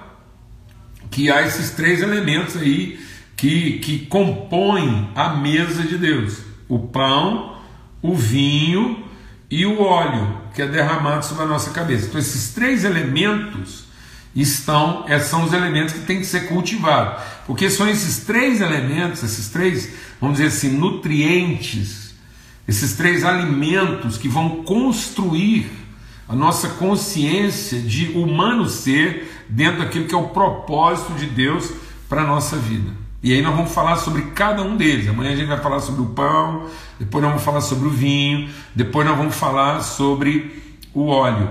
que 1.11 1.31
há 1.31 1.43
esses 1.43 1.71
três 1.71 2.03
elementos 2.03 2.57
aí 2.57 3.04
que, 3.45 3.79
que 3.79 3.99
compõem 4.07 5.11
a 5.15 5.35
mesa 5.35 5.83
de 5.83 5.99
Deus: 5.99 6.39
o 6.67 6.79
pão, 6.79 7.57
o 8.01 8.15
vinho 8.15 9.05
e 9.51 9.67
o 9.67 9.83
óleo 9.83 10.39
que 10.55 10.63
é 10.63 10.67
derramado 10.67 11.27
sobre 11.27 11.43
a 11.43 11.47
nossa 11.47 11.71
cabeça. 11.71 12.07
Então, 12.07 12.19
esses 12.19 12.55
três 12.55 12.85
elementos 12.85 13.85
estão, 14.35 15.05
é, 15.07 15.19
são 15.19 15.45
os 15.45 15.53
elementos 15.53 15.93
que 15.93 16.01
têm 16.07 16.21
que 16.21 16.27
ser 16.27 16.49
cultivados, 16.49 17.23
porque 17.47 17.69
são 17.69 17.87
esses 17.87 18.25
três 18.25 18.63
elementos, 18.63 19.23
esses 19.23 19.51
três, 19.51 19.93
vamos 20.19 20.39
dizer 20.39 20.49
assim, 20.49 20.71
nutrientes, 20.71 22.15
esses 22.67 22.97
três 22.97 23.27
alimentos 23.27 24.17
que 24.17 24.27
vão 24.27 24.63
construir 24.65 25.71
a 26.27 26.35
nossa 26.35 26.69
consciência 26.71 27.79
de 27.79 28.07
humano 28.13 28.71
ser 28.71 29.45
dentro 29.51 29.81
daquilo 29.81 30.07
que 30.07 30.15
é 30.15 30.19
o 30.19 30.29
propósito 30.29 31.13
de 31.13 31.27
Deus 31.27 31.71
para 32.09 32.23
a 32.23 32.27
nossa 32.27 32.57
vida. 32.57 33.04
E 33.25 33.33
aí 33.33 33.41
nós 33.41 33.57
vamos 33.57 33.73
falar 33.73 33.97
sobre 33.97 34.21
cada 34.35 34.63
um 34.63 34.77
deles. 34.77 35.09
Amanhã 35.09 35.33
a 35.33 35.37
gente 35.37 35.49
vai 35.49 35.59
falar 35.59 35.81
sobre 35.81 36.03
o 36.03 36.07
pão, 36.09 36.67
depois 37.01 37.23
nós 37.23 37.31
vamos 37.31 37.43
falar 37.43 37.63
sobre 37.63 37.89
o 37.89 37.91
vinho, 37.91 38.51
depois 38.75 39.07
nós 39.07 39.17
vamos 39.17 39.35
falar 39.35 39.81
sobre 39.81 40.63
o 40.93 41.07
óleo. 41.07 41.49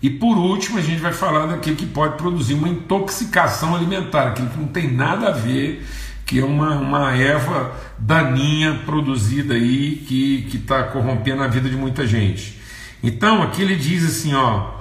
E 0.00 0.08
por 0.08 0.38
último, 0.38 0.78
a 0.78 0.80
gente 0.80 1.00
vai 1.00 1.12
falar 1.12 1.46
daquilo 1.46 1.74
que 1.74 1.84
pode 1.84 2.16
produzir 2.16 2.54
uma 2.54 2.68
intoxicação 2.68 3.74
alimentar, 3.74 4.28
aquilo 4.28 4.50
que 4.50 4.56
não 4.56 4.68
tem 4.68 4.92
nada 4.92 5.30
a 5.30 5.32
ver, 5.32 5.84
que 6.24 6.38
é 6.38 6.44
uma, 6.44 6.76
uma 6.76 7.16
erva 7.16 7.72
daninha 7.98 8.82
produzida 8.86 9.54
aí 9.54 9.96
que 10.06 10.48
está 10.54 10.84
corrompendo 10.84 11.42
a 11.42 11.48
vida 11.48 11.68
de 11.68 11.74
muita 11.76 12.06
gente. 12.06 12.60
Então 13.02 13.42
aqui 13.42 13.62
ele 13.62 13.74
diz 13.74 14.04
assim: 14.04 14.32
ó, 14.32 14.74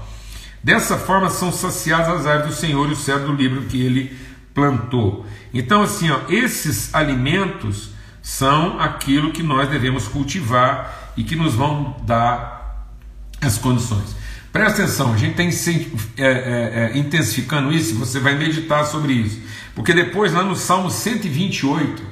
dessa 0.63 0.95
forma 0.95 1.27
são 1.31 1.51
saciadas 1.51 2.21
as 2.21 2.27
árvores 2.27 2.53
do 2.55 2.59
Senhor 2.61 2.87
e 2.87 2.93
o 2.93 2.95
céu 2.95 3.19
do 3.19 3.33
livro 3.33 3.63
que 3.63 3.81
ele 3.81 4.15
plantou. 4.53 5.25
Então, 5.55 5.81
assim, 5.81 6.11
ó, 6.11 6.19
esses 6.27 6.93
alimentos 6.93 7.91
são 8.21 8.77
aquilo 8.77 9.31
que 9.31 9.41
nós 9.41 9.69
devemos 9.69 10.05
cultivar 10.05 11.13
e 11.15 11.23
que 11.23 11.33
nos 11.33 11.53
vão 11.53 11.95
dar 12.05 12.89
as 13.41 13.57
condições. 13.57 14.15
Presta 14.51 14.83
atenção, 14.83 15.13
a 15.13 15.17
gente 15.17 15.35
tem 15.35 15.47
é, 15.47 16.25
é, 16.25 16.91
é, 16.93 16.97
intensificando 16.97 17.71
isso, 17.71 17.95
você 17.95 18.19
vai 18.19 18.35
meditar 18.35 18.85
sobre 18.85 19.13
isso. 19.13 19.39
Porque 19.73 19.93
depois, 19.93 20.33
lá 20.33 20.43
no 20.43 20.57
Salmo 20.57 20.91
128, 20.91 22.03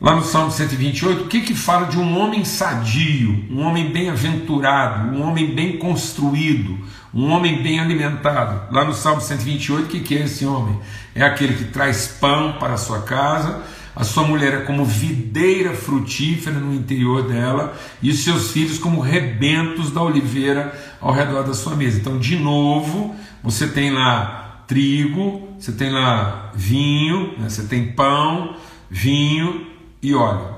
lá 0.00 0.16
no 0.16 0.22
Salmo 0.22 0.50
128, 0.50 1.24
o 1.24 1.26
que 1.26 1.42
que 1.42 1.54
fala 1.54 1.86
de 1.86 1.98
um 1.98 2.18
homem 2.18 2.42
sadio, 2.44 3.44
um 3.50 3.60
homem 3.60 3.90
bem-aventurado, 3.90 5.14
um 5.14 5.22
homem 5.22 5.54
bem 5.54 5.76
construído, 5.76 6.78
um 7.12 7.30
homem 7.30 7.62
bem 7.62 7.80
alimentado. 7.80 8.72
Lá 8.72 8.84
no 8.84 8.94
Salmo 8.94 9.20
128, 9.20 9.84
o 9.84 9.88
que, 9.88 10.00
que 10.00 10.16
é 10.16 10.24
esse 10.24 10.46
homem? 10.46 10.78
É 11.14 11.22
aquele 11.22 11.54
que 11.54 11.64
traz 11.64 12.06
pão 12.18 12.54
para 12.58 12.74
a 12.74 12.78
sua 12.78 13.02
casa, 13.02 13.62
a 13.94 14.02
sua 14.02 14.22
mulher 14.22 14.54
é 14.54 14.60
como 14.60 14.84
videira 14.84 15.74
frutífera 15.74 16.58
no 16.58 16.72
interior 16.72 17.28
dela, 17.28 17.76
e 18.00 18.10
os 18.10 18.20
seus 18.20 18.52
filhos 18.52 18.78
como 18.78 19.00
rebentos 19.00 19.90
da 19.90 20.00
oliveira 20.00 20.72
ao 20.98 21.12
redor 21.12 21.42
da 21.42 21.52
sua 21.52 21.76
mesa. 21.76 21.98
Então, 21.98 22.18
de 22.18 22.36
novo, 22.36 23.14
você 23.42 23.68
tem 23.68 23.90
lá 23.90 24.64
trigo, 24.66 25.48
você 25.58 25.72
tem 25.72 25.90
lá 25.90 26.52
vinho, 26.54 27.34
né? 27.36 27.50
você 27.50 27.64
tem 27.64 27.88
pão, 27.92 28.56
vinho 28.88 29.69
e 30.02 30.14
óleo. 30.14 30.54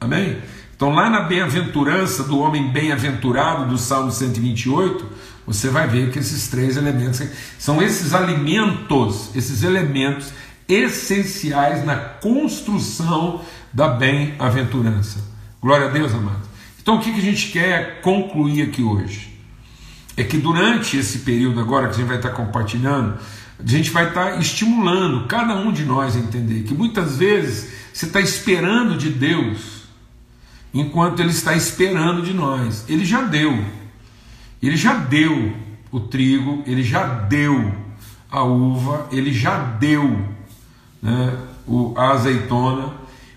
Amém? 0.00 0.38
Então, 0.74 0.94
lá 0.94 1.10
na 1.10 1.20
bem-aventurança 1.20 2.24
do 2.24 2.38
homem 2.38 2.72
bem-aventurado 2.72 3.66
do 3.66 3.76
Salmo 3.76 4.10
128, 4.10 5.06
você 5.46 5.68
vai 5.68 5.86
ver 5.86 6.10
que 6.10 6.18
esses 6.18 6.48
três 6.48 6.76
elementos 6.76 7.22
são 7.58 7.82
esses 7.82 8.14
alimentos, 8.14 9.30
esses 9.34 9.62
elementos 9.62 10.32
essenciais 10.66 11.84
na 11.84 11.96
construção 11.96 13.42
da 13.72 13.88
bem-aventurança. 13.88 15.22
Glória 15.60 15.88
a 15.88 15.90
Deus, 15.90 16.14
amados. 16.14 16.48
Então, 16.80 16.96
o 16.96 17.00
que 17.00 17.10
a 17.10 17.20
gente 17.20 17.50
quer 17.52 18.00
concluir 18.00 18.62
aqui 18.62 18.82
hoje? 18.82 19.38
É 20.16 20.24
que 20.24 20.38
durante 20.38 20.96
esse 20.96 21.18
período 21.18 21.60
agora 21.60 21.88
que 21.88 21.94
a 21.94 21.98
gente 21.98 22.08
vai 22.08 22.16
estar 22.16 22.30
compartilhando, 22.30 23.18
a 23.58 23.66
gente 23.66 23.90
vai 23.90 24.08
estar 24.08 24.40
estimulando 24.40 25.26
cada 25.26 25.54
um 25.56 25.70
de 25.70 25.84
nós 25.84 26.16
a 26.16 26.18
entender 26.18 26.62
que 26.62 26.72
muitas 26.72 27.18
vezes 27.18 27.79
você 27.92 28.06
está 28.06 28.20
esperando 28.20 28.96
de 28.96 29.10
Deus 29.10 29.80
enquanto 30.72 31.20
Ele 31.20 31.30
está 31.30 31.54
esperando 31.54 32.22
de 32.22 32.32
nós. 32.32 32.84
Ele 32.88 33.04
já 33.04 33.22
deu, 33.22 33.64
ele 34.62 34.76
já 34.76 34.94
deu 34.94 35.52
o 35.90 36.00
trigo, 36.00 36.62
ele 36.66 36.82
já 36.82 37.04
deu 37.04 37.74
a 38.30 38.42
uva, 38.42 39.08
ele 39.10 39.32
já 39.32 39.58
deu 39.58 40.24
né, 41.02 41.36
o, 41.66 41.94
a 41.96 42.12
azeitona, 42.12 42.94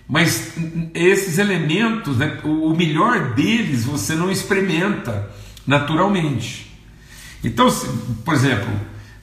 mas 0.08 0.54
esses 0.92 1.38
elementos, 1.38 2.18
né, 2.18 2.40
o 2.44 2.74
melhor 2.74 3.34
deles 3.34 3.84
você 3.84 4.14
não 4.14 4.30
experimenta 4.30 5.30
naturalmente. 5.66 6.72
Então, 7.42 7.68
por 8.24 8.34
exemplo, 8.34 8.68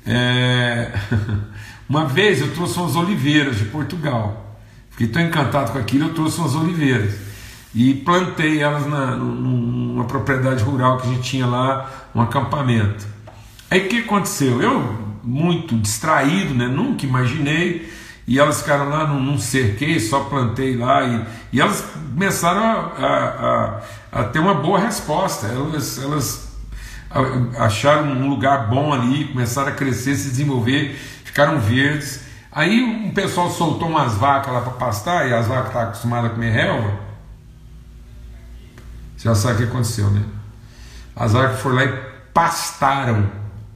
é... 0.06 0.91
uma 1.88 2.06
vez 2.06 2.41
eu 2.41 2.54
trouxe 2.54 2.78
umas 2.80 2.96
oliveiras 2.96 3.58
de 3.58 3.65
Portugal, 3.65 4.51
fiquei 4.91 5.08
tão 5.08 5.21
encantado 5.21 5.71
com 5.71 5.80
aquilo, 5.80 6.10
eu 6.10 6.13
trouxe 6.13 6.39
umas 6.39 6.56
oliveiras. 6.56 7.15
e 7.73 7.93
plantei 7.93 8.62
elas 8.62 8.86
na, 8.86 9.15
numa 9.15 10.04
propriedade 10.04 10.63
rural 10.63 10.97
que 10.97 11.08
a 11.08 11.10
gente 11.12 11.23
tinha 11.23 11.45
lá, 11.45 11.89
um 12.13 12.21
acampamento. 12.21 13.06
Aí 13.69 13.86
o 13.86 13.89
que 13.89 13.99
aconteceu? 13.99 14.62
Eu, 14.62 15.12
muito 15.23 15.77
distraído, 15.77 16.54
né? 16.54 16.67
nunca 16.67 17.06
imaginei, 17.06 17.89
e 18.27 18.39
elas 18.39 18.62
ficaram 18.62 18.89
lá, 18.89 19.08
não, 19.08 19.19
não 19.19 19.38
cerquei, 19.38 19.99
só 19.99 20.21
plantei 20.21 20.75
lá, 20.75 21.04
e, 21.04 21.25
e 21.54 21.62
elas 21.62 21.82
começaram 22.13 22.62
a, 22.62 23.06
a, 23.06 24.19
a, 24.19 24.21
a 24.21 24.23
ter 24.25 24.39
uma 24.39 24.54
boa 24.54 24.80
resposta. 24.80 25.47
Elas, 25.47 26.01
elas 26.01 26.51
acharam 27.58 28.08
um 28.08 28.30
lugar 28.30 28.69
bom 28.69 28.93
ali, 28.93 29.25
começaram 29.25 29.69
a 29.69 29.71
crescer, 29.71 30.15
se 30.15 30.30
desenvolver, 30.30 30.97
ficaram 31.23 31.60
verdes. 31.60 32.21
Aí 32.52 32.84
um 32.84 33.12
pessoal 33.12 33.50
soltou 33.50 33.88
umas 33.88 34.16
vacas 34.16 34.54
lá 34.54 34.62
para 34.62 34.74
pastar, 34.74 35.30
e 35.30 35.34
as 35.34 35.48
vacas 35.48 35.68
estavam 35.68 35.90
acostumadas 35.90 36.32
a 36.32 36.34
comer 36.34 36.52
relva. 36.52 37.00
Você 39.16 39.30
já 39.30 39.36
sabe 39.36 39.54
o 39.54 39.58
que 39.58 39.64
aconteceu, 39.72 40.10
né? 40.10 40.24
As 41.16 41.34
vacas 41.34 41.62
foram 41.62 41.76
lá 41.76 41.86
e 41.86 42.12
pastaram 42.34 43.30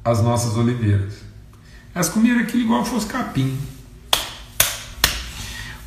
as 0.03 0.21
nossas 0.21 0.57
oliveiras. 0.57 1.13
Elas 1.93 2.09
comeram 2.09 2.41
aquilo 2.41 2.63
igual 2.63 2.83
fosse 2.83 3.07
capim. 3.07 3.57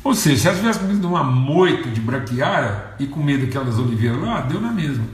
Ou 0.03 0.15
seja, 0.15 0.41
se 0.41 0.47
elas 0.47 0.59
tivessem 0.59 0.81
comido 0.81 1.07
uma 1.07 1.23
moita 1.23 1.89
de 1.89 2.01
braquiara 2.01 2.95
e 2.99 3.05
comido 3.05 3.45
aquelas 3.45 3.77
oliveiras 3.77 4.19
lá, 4.19 4.41
deu 4.41 4.59
na 4.59 4.71
mesma. 4.71 5.05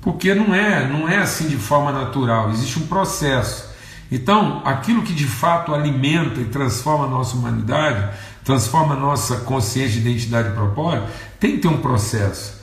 Porque 0.00 0.34
não 0.34 0.54
é, 0.54 0.86
não 0.86 1.08
é 1.08 1.16
assim 1.16 1.48
de 1.48 1.56
forma 1.56 1.90
natural, 1.90 2.50
existe 2.50 2.78
um 2.78 2.86
processo. 2.86 3.67
Então, 4.10 4.62
aquilo 4.64 5.02
que 5.02 5.12
de 5.12 5.26
fato 5.26 5.74
alimenta 5.74 6.40
e 6.40 6.46
transforma 6.46 7.04
a 7.04 7.08
nossa 7.08 7.36
humanidade, 7.36 8.10
transforma 8.42 8.94
a 8.94 8.98
nossa 8.98 9.40
consciência 9.40 10.00
de 10.00 10.08
identidade 10.08 10.48
e 10.48 10.52
propósito, 10.52 11.06
tem 11.38 11.52
que 11.52 11.58
ter 11.58 11.68
um 11.68 11.82
processo. 11.82 12.58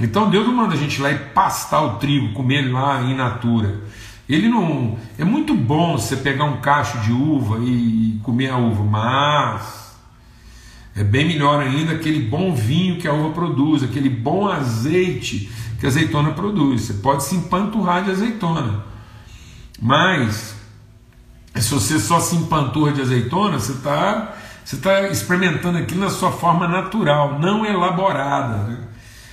Então 0.00 0.28
Deus 0.28 0.46
não 0.46 0.54
manda 0.54 0.74
a 0.74 0.76
gente 0.76 0.96
ir 0.96 1.02
lá 1.02 1.10
e 1.10 1.18
pastar 1.18 1.80
o 1.82 1.96
trigo, 1.96 2.32
comer 2.32 2.58
ele 2.58 2.72
lá 2.72 3.02
in 3.02 3.14
natura. 3.14 3.80
Ele 4.28 4.48
não. 4.48 4.98
É 5.18 5.24
muito 5.24 5.54
bom 5.54 5.96
você 5.96 6.16
pegar 6.16 6.44
um 6.44 6.60
cacho 6.60 6.98
de 6.98 7.12
uva 7.12 7.58
e 7.60 8.20
comer 8.22 8.50
a 8.50 8.56
uva, 8.56 8.84
mas 8.84 9.96
é 10.94 11.02
bem 11.02 11.26
melhor 11.26 11.60
ainda 11.60 11.92
aquele 11.92 12.20
bom 12.20 12.54
vinho 12.54 12.98
que 12.98 13.08
a 13.08 13.12
uva 13.12 13.30
produz, 13.30 13.82
aquele 13.82 14.10
bom 14.10 14.48
azeite 14.48 15.50
que 15.78 15.86
a 15.86 15.88
azeitona 15.88 16.32
produz. 16.32 16.82
Você 16.82 16.94
pode 16.94 17.24
se 17.24 17.34
empanturrar 17.34 18.04
de 18.04 18.10
azeitona. 18.10 18.84
Mas 19.80 20.55
se 21.62 21.72
você 21.72 21.98
só 21.98 22.20
se 22.20 22.36
empanturra 22.36 22.92
de 22.92 23.00
azeitona, 23.00 23.58
você 23.58 23.72
está 23.72 24.34
você 24.66 24.78
tá 24.78 25.02
experimentando 25.02 25.78
aquilo 25.78 26.00
na 26.00 26.10
sua 26.10 26.32
forma 26.32 26.66
natural, 26.66 27.38
não 27.38 27.64
elaborada. 27.64 28.64
Né? 28.64 28.78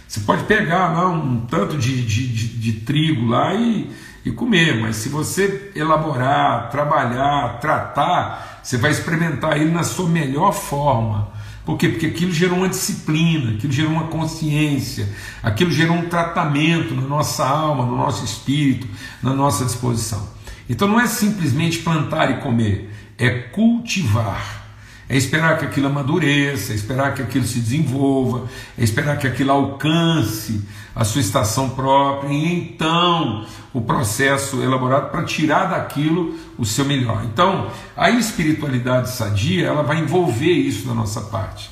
Você 0.07 0.19
pode 0.19 0.43
pegar 0.43 0.93
lá 0.93 1.09
um 1.09 1.39
tanto 1.47 1.75
de, 1.75 2.05
de, 2.05 2.27
de, 2.27 2.47
de 2.49 2.73
trigo 2.81 3.25
lá 3.25 3.51
e, 3.55 3.89
e 4.23 4.31
comer, 4.31 4.79
mas 4.79 4.97
se 4.97 5.09
você 5.09 5.71
elaborar, 5.75 6.69
trabalhar, 6.69 7.57
tratar, 7.59 8.59
você 8.61 8.77
vai 8.77 8.91
experimentar 8.91 9.57
ele 9.57 9.71
na 9.71 9.83
sua 9.83 10.07
melhor 10.07 10.51
forma. 10.51 11.29
Por 11.65 11.79
quê? 11.79 11.89
Porque 11.89 12.05
aquilo 12.05 12.31
gerou 12.31 12.59
uma 12.59 12.69
disciplina, 12.69 13.55
aquilo 13.55 13.73
gerou 13.73 13.91
uma 13.91 14.07
consciência, 14.09 15.09
aquilo 15.41 15.71
gerou 15.71 15.95
um 15.95 16.09
tratamento 16.09 16.93
na 16.93 17.07
nossa 17.07 17.43
alma, 17.43 17.87
no 17.87 17.97
nosso 17.97 18.23
espírito, 18.23 18.87
na 19.23 19.33
nossa 19.33 19.65
disposição. 19.65 20.27
Então 20.69 20.87
não 20.87 20.99
é 20.99 21.07
simplesmente 21.07 21.79
plantar 21.79 22.31
e 22.31 22.41
comer, 22.41 22.89
é 23.17 23.29
cultivar. 23.29 24.63
É 25.09 25.17
esperar 25.17 25.59
que 25.59 25.65
aquilo 25.65 25.87
amadureça, 25.87 26.71
é 26.71 26.75
esperar 26.75 27.13
que 27.13 27.21
aquilo 27.21 27.45
se 27.45 27.59
desenvolva, 27.59 28.47
é 28.77 28.83
esperar 28.83 29.17
que 29.17 29.27
aquilo 29.27 29.51
alcance 29.51 30.63
a 30.95 31.03
sua 31.03 31.21
estação 31.21 31.69
própria 31.69 32.31
e 32.31 32.53
então 32.53 33.45
o 33.73 33.81
processo 33.81 34.61
elaborado 34.61 35.11
para 35.11 35.23
tirar 35.23 35.65
daquilo 35.65 36.35
o 36.57 36.65
seu 36.65 36.85
melhor. 36.85 37.23
Então, 37.25 37.69
a 37.97 38.09
espiritualidade 38.11 39.09
sadia, 39.09 39.67
ela 39.67 39.83
vai 39.83 39.99
envolver 39.99 40.51
isso 40.51 40.87
na 40.87 40.93
nossa 40.93 41.21
parte. 41.21 41.69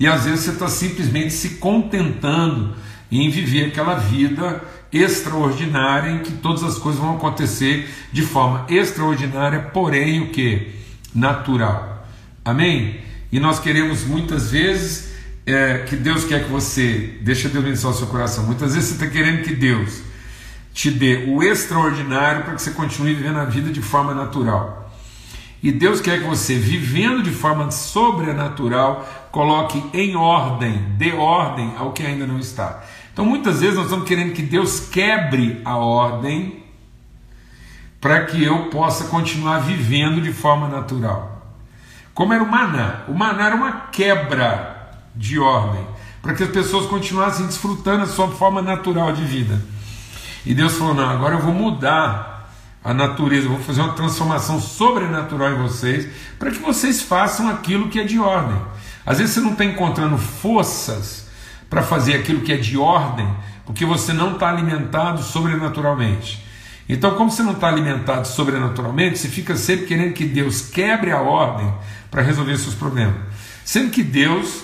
E 0.00 0.06
às 0.06 0.24
vezes 0.24 0.40
você 0.40 0.50
está 0.50 0.68
simplesmente 0.68 1.30
se 1.30 1.50
contentando 1.50 2.74
em 3.10 3.30
viver 3.30 3.66
aquela 3.66 3.94
vida 3.94 4.62
extraordinária 4.92 6.10
em 6.10 6.18
que 6.18 6.32
todas 6.32 6.62
as 6.62 6.78
coisas 6.78 7.00
vão 7.00 7.16
acontecer 7.16 7.88
de 8.12 8.22
forma 8.22 8.66
extraordinária, 8.68 9.60
porém 9.72 10.20
o 10.22 10.30
que? 10.30 10.72
Natural. 11.14 12.06
Amém? 12.44 13.00
E 13.30 13.40
nós 13.40 13.58
queremos 13.58 14.04
muitas 14.04 14.50
vezes 14.50 15.12
é, 15.46 15.78
que 15.78 15.96
Deus 15.96 16.24
quer 16.24 16.44
que 16.44 16.50
você, 16.50 17.18
deixa 17.22 17.48
Deus 17.48 17.64
abençoar 17.64 17.94
o 17.94 17.96
seu 17.96 18.06
coração. 18.06 18.44
Muitas 18.44 18.74
vezes 18.74 18.90
você 18.90 18.94
está 18.94 19.06
querendo 19.06 19.42
que 19.42 19.54
Deus 19.54 20.02
te 20.74 20.90
dê 20.90 21.24
o 21.28 21.42
extraordinário 21.42 22.44
para 22.44 22.54
que 22.54 22.62
você 22.62 22.70
continue 22.70 23.14
vivendo 23.14 23.38
a 23.38 23.44
vida 23.44 23.70
de 23.70 23.80
forma 23.80 24.14
natural. 24.14 24.90
E 25.62 25.70
Deus 25.70 26.00
quer 26.00 26.20
que 26.20 26.26
você, 26.26 26.56
vivendo 26.56 27.22
de 27.22 27.30
forma 27.30 27.70
sobrenatural, 27.70 29.08
coloque 29.30 29.82
em 29.94 30.16
ordem, 30.16 30.72
dê 30.98 31.12
ordem 31.12 31.72
ao 31.78 31.92
que 31.92 32.02
ainda 32.02 32.26
não 32.26 32.38
está. 32.38 32.82
Então 33.12 33.24
muitas 33.24 33.60
vezes 33.60 33.76
nós 33.76 33.84
estamos 33.84 34.06
querendo 34.06 34.32
que 34.32 34.42
Deus 34.42 34.80
quebre 34.80 35.60
a 35.64 35.76
ordem 35.76 36.62
para 38.00 38.24
que 38.24 38.42
eu 38.42 38.70
possa 38.70 39.04
continuar 39.04 39.60
vivendo 39.60 40.20
de 40.20 40.32
forma 40.32 40.66
natural. 40.66 41.46
Como 42.14 42.32
era 42.32 42.42
o 42.42 42.50
maná? 42.50 43.02
O 43.08 43.14
maná 43.14 43.46
era 43.46 43.54
uma 43.54 43.72
quebra 43.92 44.90
de 45.14 45.38
ordem, 45.38 45.86
para 46.20 46.34
que 46.34 46.42
as 46.42 46.50
pessoas 46.50 46.86
continuassem 46.86 47.46
desfrutando 47.46 48.02
a 48.02 48.06
sua 48.06 48.28
forma 48.28 48.60
natural 48.60 49.12
de 49.12 49.24
vida. 49.24 49.62
E 50.44 50.54
Deus 50.54 50.74
falou: 50.74 50.94
não, 50.94 51.08
agora 51.08 51.36
eu 51.36 51.40
vou 51.40 51.54
mudar 51.54 52.50
a 52.82 52.92
natureza, 52.92 53.48
vou 53.48 53.60
fazer 53.60 53.80
uma 53.82 53.92
transformação 53.92 54.60
sobrenatural 54.60 55.52
em 55.52 55.62
vocês, 55.62 56.08
para 56.38 56.50
que 56.50 56.58
vocês 56.58 57.02
façam 57.02 57.48
aquilo 57.48 57.88
que 57.88 58.00
é 58.00 58.04
de 58.04 58.18
ordem. 58.18 58.60
Às 59.06 59.18
vezes 59.18 59.34
você 59.34 59.40
não 59.40 59.52
está 59.52 59.64
encontrando 59.64 60.18
forças 60.18 61.21
para 61.72 61.82
fazer 61.82 62.16
aquilo 62.16 62.42
que 62.42 62.52
é 62.52 62.58
de 62.58 62.76
ordem, 62.76 63.26
porque 63.64 63.86
você 63.86 64.12
não 64.12 64.34
está 64.34 64.50
alimentado 64.50 65.22
sobrenaturalmente. 65.22 66.44
Então, 66.86 67.14
como 67.14 67.30
você 67.30 67.42
não 67.42 67.52
está 67.52 67.66
alimentado 67.66 68.28
sobrenaturalmente, 68.28 69.18
você 69.18 69.26
fica 69.26 69.56
sempre 69.56 69.86
querendo 69.86 70.12
que 70.12 70.26
Deus 70.26 70.60
quebre 70.60 71.10
a 71.10 71.22
ordem 71.22 71.72
para 72.10 72.20
resolver 72.20 72.58
seus 72.58 72.74
problemas. 72.74 73.14
Sendo 73.64 73.90
que 73.90 74.02
Deus 74.02 74.62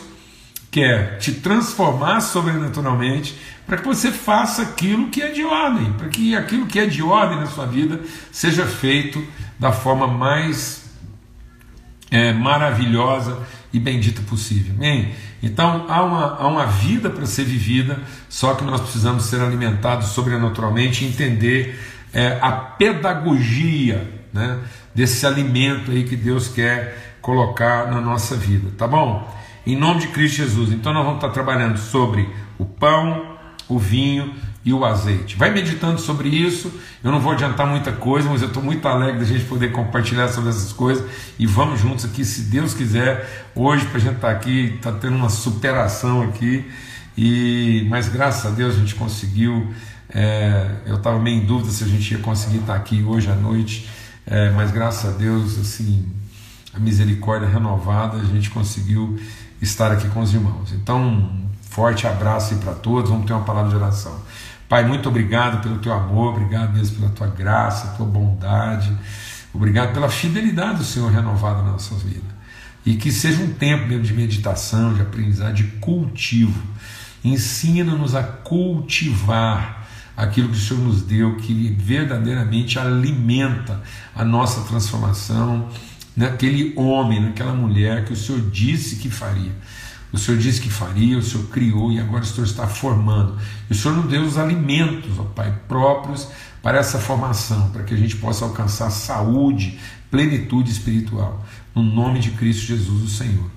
quer 0.70 1.16
te 1.16 1.32
transformar 1.32 2.20
sobrenaturalmente 2.20 3.34
para 3.66 3.78
que 3.78 3.86
você 3.86 4.12
faça 4.12 4.60
aquilo 4.60 5.08
que 5.08 5.22
é 5.22 5.30
de 5.30 5.42
ordem, 5.42 5.90
para 5.94 6.10
que 6.10 6.36
aquilo 6.36 6.66
que 6.66 6.78
é 6.78 6.84
de 6.84 7.02
ordem 7.02 7.38
na 7.38 7.46
sua 7.46 7.64
vida 7.64 8.02
seja 8.30 8.66
feito 8.66 9.26
da 9.58 9.72
forma 9.72 10.06
mais 10.06 10.90
é, 12.10 12.34
maravilhosa 12.34 13.38
e 13.72 13.78
bendita 13.78 14.22
possível. 14.22 14.74
Amém? 14.76 15.12
Então 15.42 15.86
há 15.88 16.02
uma, 16.02 16.36
há 16.36 16.46
uma 16.48 16.66
vida 16.66 17.10
para 17.10 17.26
ser 17.26 17.44
vivida, 17.44 17.98
só 18.28 18.54
que 18.54 18.64
nós 18.64 18.80
precisamos 18.80 19.24
ser 19.24 19.40
alimentados 19.40 20.08
sobrenaturalmente 20.08 21.04
e 21.04 21.08
entender 21.08 21.78
é, 22.12 22.38
a 22.40 22.52
pedagogia 22.52 24.08
né, 24.32 24.58
desse 24.94 25.26
alimento 25.26 25.90
aí 25.90 26.04
que 26.04 26.16
Deus 26.16 26.48
quer 26.48 27.18
colocar 27.20 27.90
na 27.90 28.00
nossa 28.00 28.36
vida, 28.36 28.70
tá 28.76 28.86
bom? 28.86 29.36
Em 29.66 29.76
nome 29.76 30.00
de 30.00 30.08
Cristo 30.08 30.36
Jesus. 30.36 30.72
Então 30.72 30.92
nós 30.94 31.04
vamos 31.04 31.18
estar 31.18 31.30
trabalhando 31.30 31.76
sobre 31.78 32.28
o 32.58 32.64
pão, 32.64 33.37
o 33.68 33.78
vinho 33.78 34.34
e 34.64 34.72
o 34.72 34.84
azeite. 34.84 35.36
Vai 35.36 35.50
meditando 35.50 36.00
sobre 36.00 36.28
isso. 36.28 36.72
Eu 37.02 37.10
não 37.10 37.20
vou 37.20 37.32
adiantar 37.32 37.66
muita 37.66 37.92
coisa, 37.92 38.28
mas 38.28 38.42
eu 38.42 38.48
estou 38.48 38.62
muito 38.62 38.86
alegre 38.86 39.18
da 39.18 39.24
gente 39.24 39.44
poder 39.44 39.72
compartilhar 39.72 40.28
sobre 40.28 40.50
essas 40.50 40.72
coisas. 40.72 41.04
E 41.38 41.46
vamos 41.46 41.80
juntos 41.80 42.04
aqui, 42.04 42.24
se 42.24 42.42
Deus 42.42 42.74
quiser, 42.74 43.48
hoje 43.54 43.86
para 43.86 43.96
a 43.96 44.00
gente 44.00 44.16
estar 44.16 44.28
tá 44.28 44.34
aqui, 44.34 44.74
está 44.76 44.92
tendo 44.92 45.16
uma 45.16 45.28
superação 45.28 46.22
aqui. 46.22 46.64
E 47.16 47.86
mas 47.88 48.08
graças 48.08 48.46
a 48.46 48.54
Deus 48.54 48.76
a 48.76 48.78
gente 48.78 48.94
conseguiu. 48.94 49.72
É, 50.10 50.66
eu 50.86 50.96
estava 50.96 51.18
meio 51.18 51.42
em 51.42 51.44
dúvida 51.44 51.70
se 51.70 51.84
a 51.84 51.86
gente 51.86 52.12
ia 52.12 52.18
conseguir 52.20 52.58
estar 52.58 52.74
tá 52.74 52.78
aqui 52.78 53.02
hoje 53.02 53.30
à 53.30 53.34
noite, 53.34 53.90
é, 54.26 54.50
mas 54.50 54.70
graças 54.70 55.14
a 55.14 55.16
Deus, 55.16 55.58
assim, 55.58 56.06
a 56.72 56.78
misericórdia 56.78 57.46
renovada, 57.46 58.16
a 58.16 58.24
gente 58.24 58.48
conseguiu 58.48 59.18
estar 59.60 59.92
aqui 59.92 60.08
com 60.08 60.20
os 60.20 60.32
irmãos. 60.32 60.72
Então, 60.72 61.30
Forte 61.78 62.08
abraço 62.08 62.54
aí 62.54 62.60
para 62.60 62.72
todos. 62.72 63.08
Vamos 63.08 63.24
ter 63.24 63.32
uma 63.32 63.44
palavra 63.44 63.70
de 63.70 63.76
oração. 63.76 64.20
Pai, 64.68 64.84
muito 64.84 65.08
obrigado 65.08 65.62
pelo 65.62 65.78
teu 65.78 65.92
amor, 65.92 66.34
obrigado 66.34 66.72
mesmo 66.72 66.96
pela 66.96 67.08
tua 67.12 67.28
graça, 67.28 67.94
tua 67.96 68.04
bondade. 68.04 68.92
Obrigado 69.54 69.92
pela 69.92 70.08
fidelidade 70.08 70.78
do 70.78 70.84
Senhor 70.84 71.08
renovada 71.08 71.62
nas 71.62 71.70
nossas 71.70 72.02
vidas. 72.02 72.32
E 72.84 72.96
que 72.96 73.12
seja 73.12 73.40
um 73.44 73.52
tempo 73.52 73.86
mesmo 73.86 74.02
de 74.02 74.12
meditação, 74.12 74.92
de 74.92 75.02
aprendizado, 75.02 75.54
de 75.54 75.62
cultivo. 75.78 76.60
Ensina-nos 77.24 78.16
a 78.16 78.24
cultivar 78.24 79.86
aquilo 80.16 80.48
que 80.48 80.56
o 80.56 80.60
Senhor 80.60 80.82
nos 80.82 81.02
deu, 81.02 81.36
que 81.36 81.76
verdadeiramente 81.78 82.76
alimenta 82.76 83.80
a 84.16 84.24
nossa 84.24 84.62
transformação 84.62 85.68
naquele 86.16 86.72
homem, 86.76 87.20
naquela 87.20 87.52
mulher 87.52 88.04
que 88.04 88.14
o 88.14 88.16
Senhor 88.16 88.40
disse 88.50 88.96
que 88.96 89.08
faria. 89.08 89.52
O 90.12 90.18
Senhor 90.18 90.38
disse 90.38 90.60
que 90.60 90.70
faria, 90.70 91.18
o 91.18 91.22
Senhor 91.22 91.46
criou 91.48 91.92
e 91.92 92.00
agora 92.00 92.22
o 92.22 92.26
Senhor 92.26 92.46
está 92.46 92.66
formando. 92.66 93.36
E 93.68 93.72
o 93.72 93.76
Senhor 93.76 93.96
nos 93.96 94.10
deu 94.10 94.22
os 94.22 94.38
alimentos, 94.38 95.18
ó 95.18 95.24
Pai, 95.24 95.54
próprios 95.68 96.28
para 96.62 96.78
essa 96.78 96.98
formação, 96.98 97.70
para 97.70 97.82
que 97.82 97.94
a 97.94 97.96
gente 97.96 98.16
possa 98.16 98.44
alcançar 98.44 98.90
saúde, 98.90 99.78
plenitude 100.10 100.70
espiritual. 100.70 101.44
No 101.74 101.82
nome 101.82 102.20
de 102.20 102.30
Cristo 102.32 102.66
Jesus, 102.66 103.02
o 103.02 103.08
Senhor. 103.08 103.50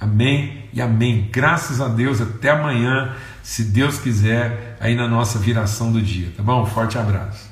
Amém 0.00 0.64
e 0.72 0.80
amém. 0.80 1.28
Graças 1.30 1.80
a 1.80 1.88
Deus. 1.88 2.20
Até 2.20 2.50
amanhã, 2.50 3.14
se 3.42 3.64
Deus 3.64 3.98
quiser, 3.98 4.76
aí 4.80 4.94
na 4.94 5.08
nossa 5.08 5.38
viração 5.38 5.92
do 5.92 6.00
dia. 6.00 6.32
Tá 6.36 6.42
bom? 6.42 6.64
Forte 6.66 6.96
abraço. 6.98 7.47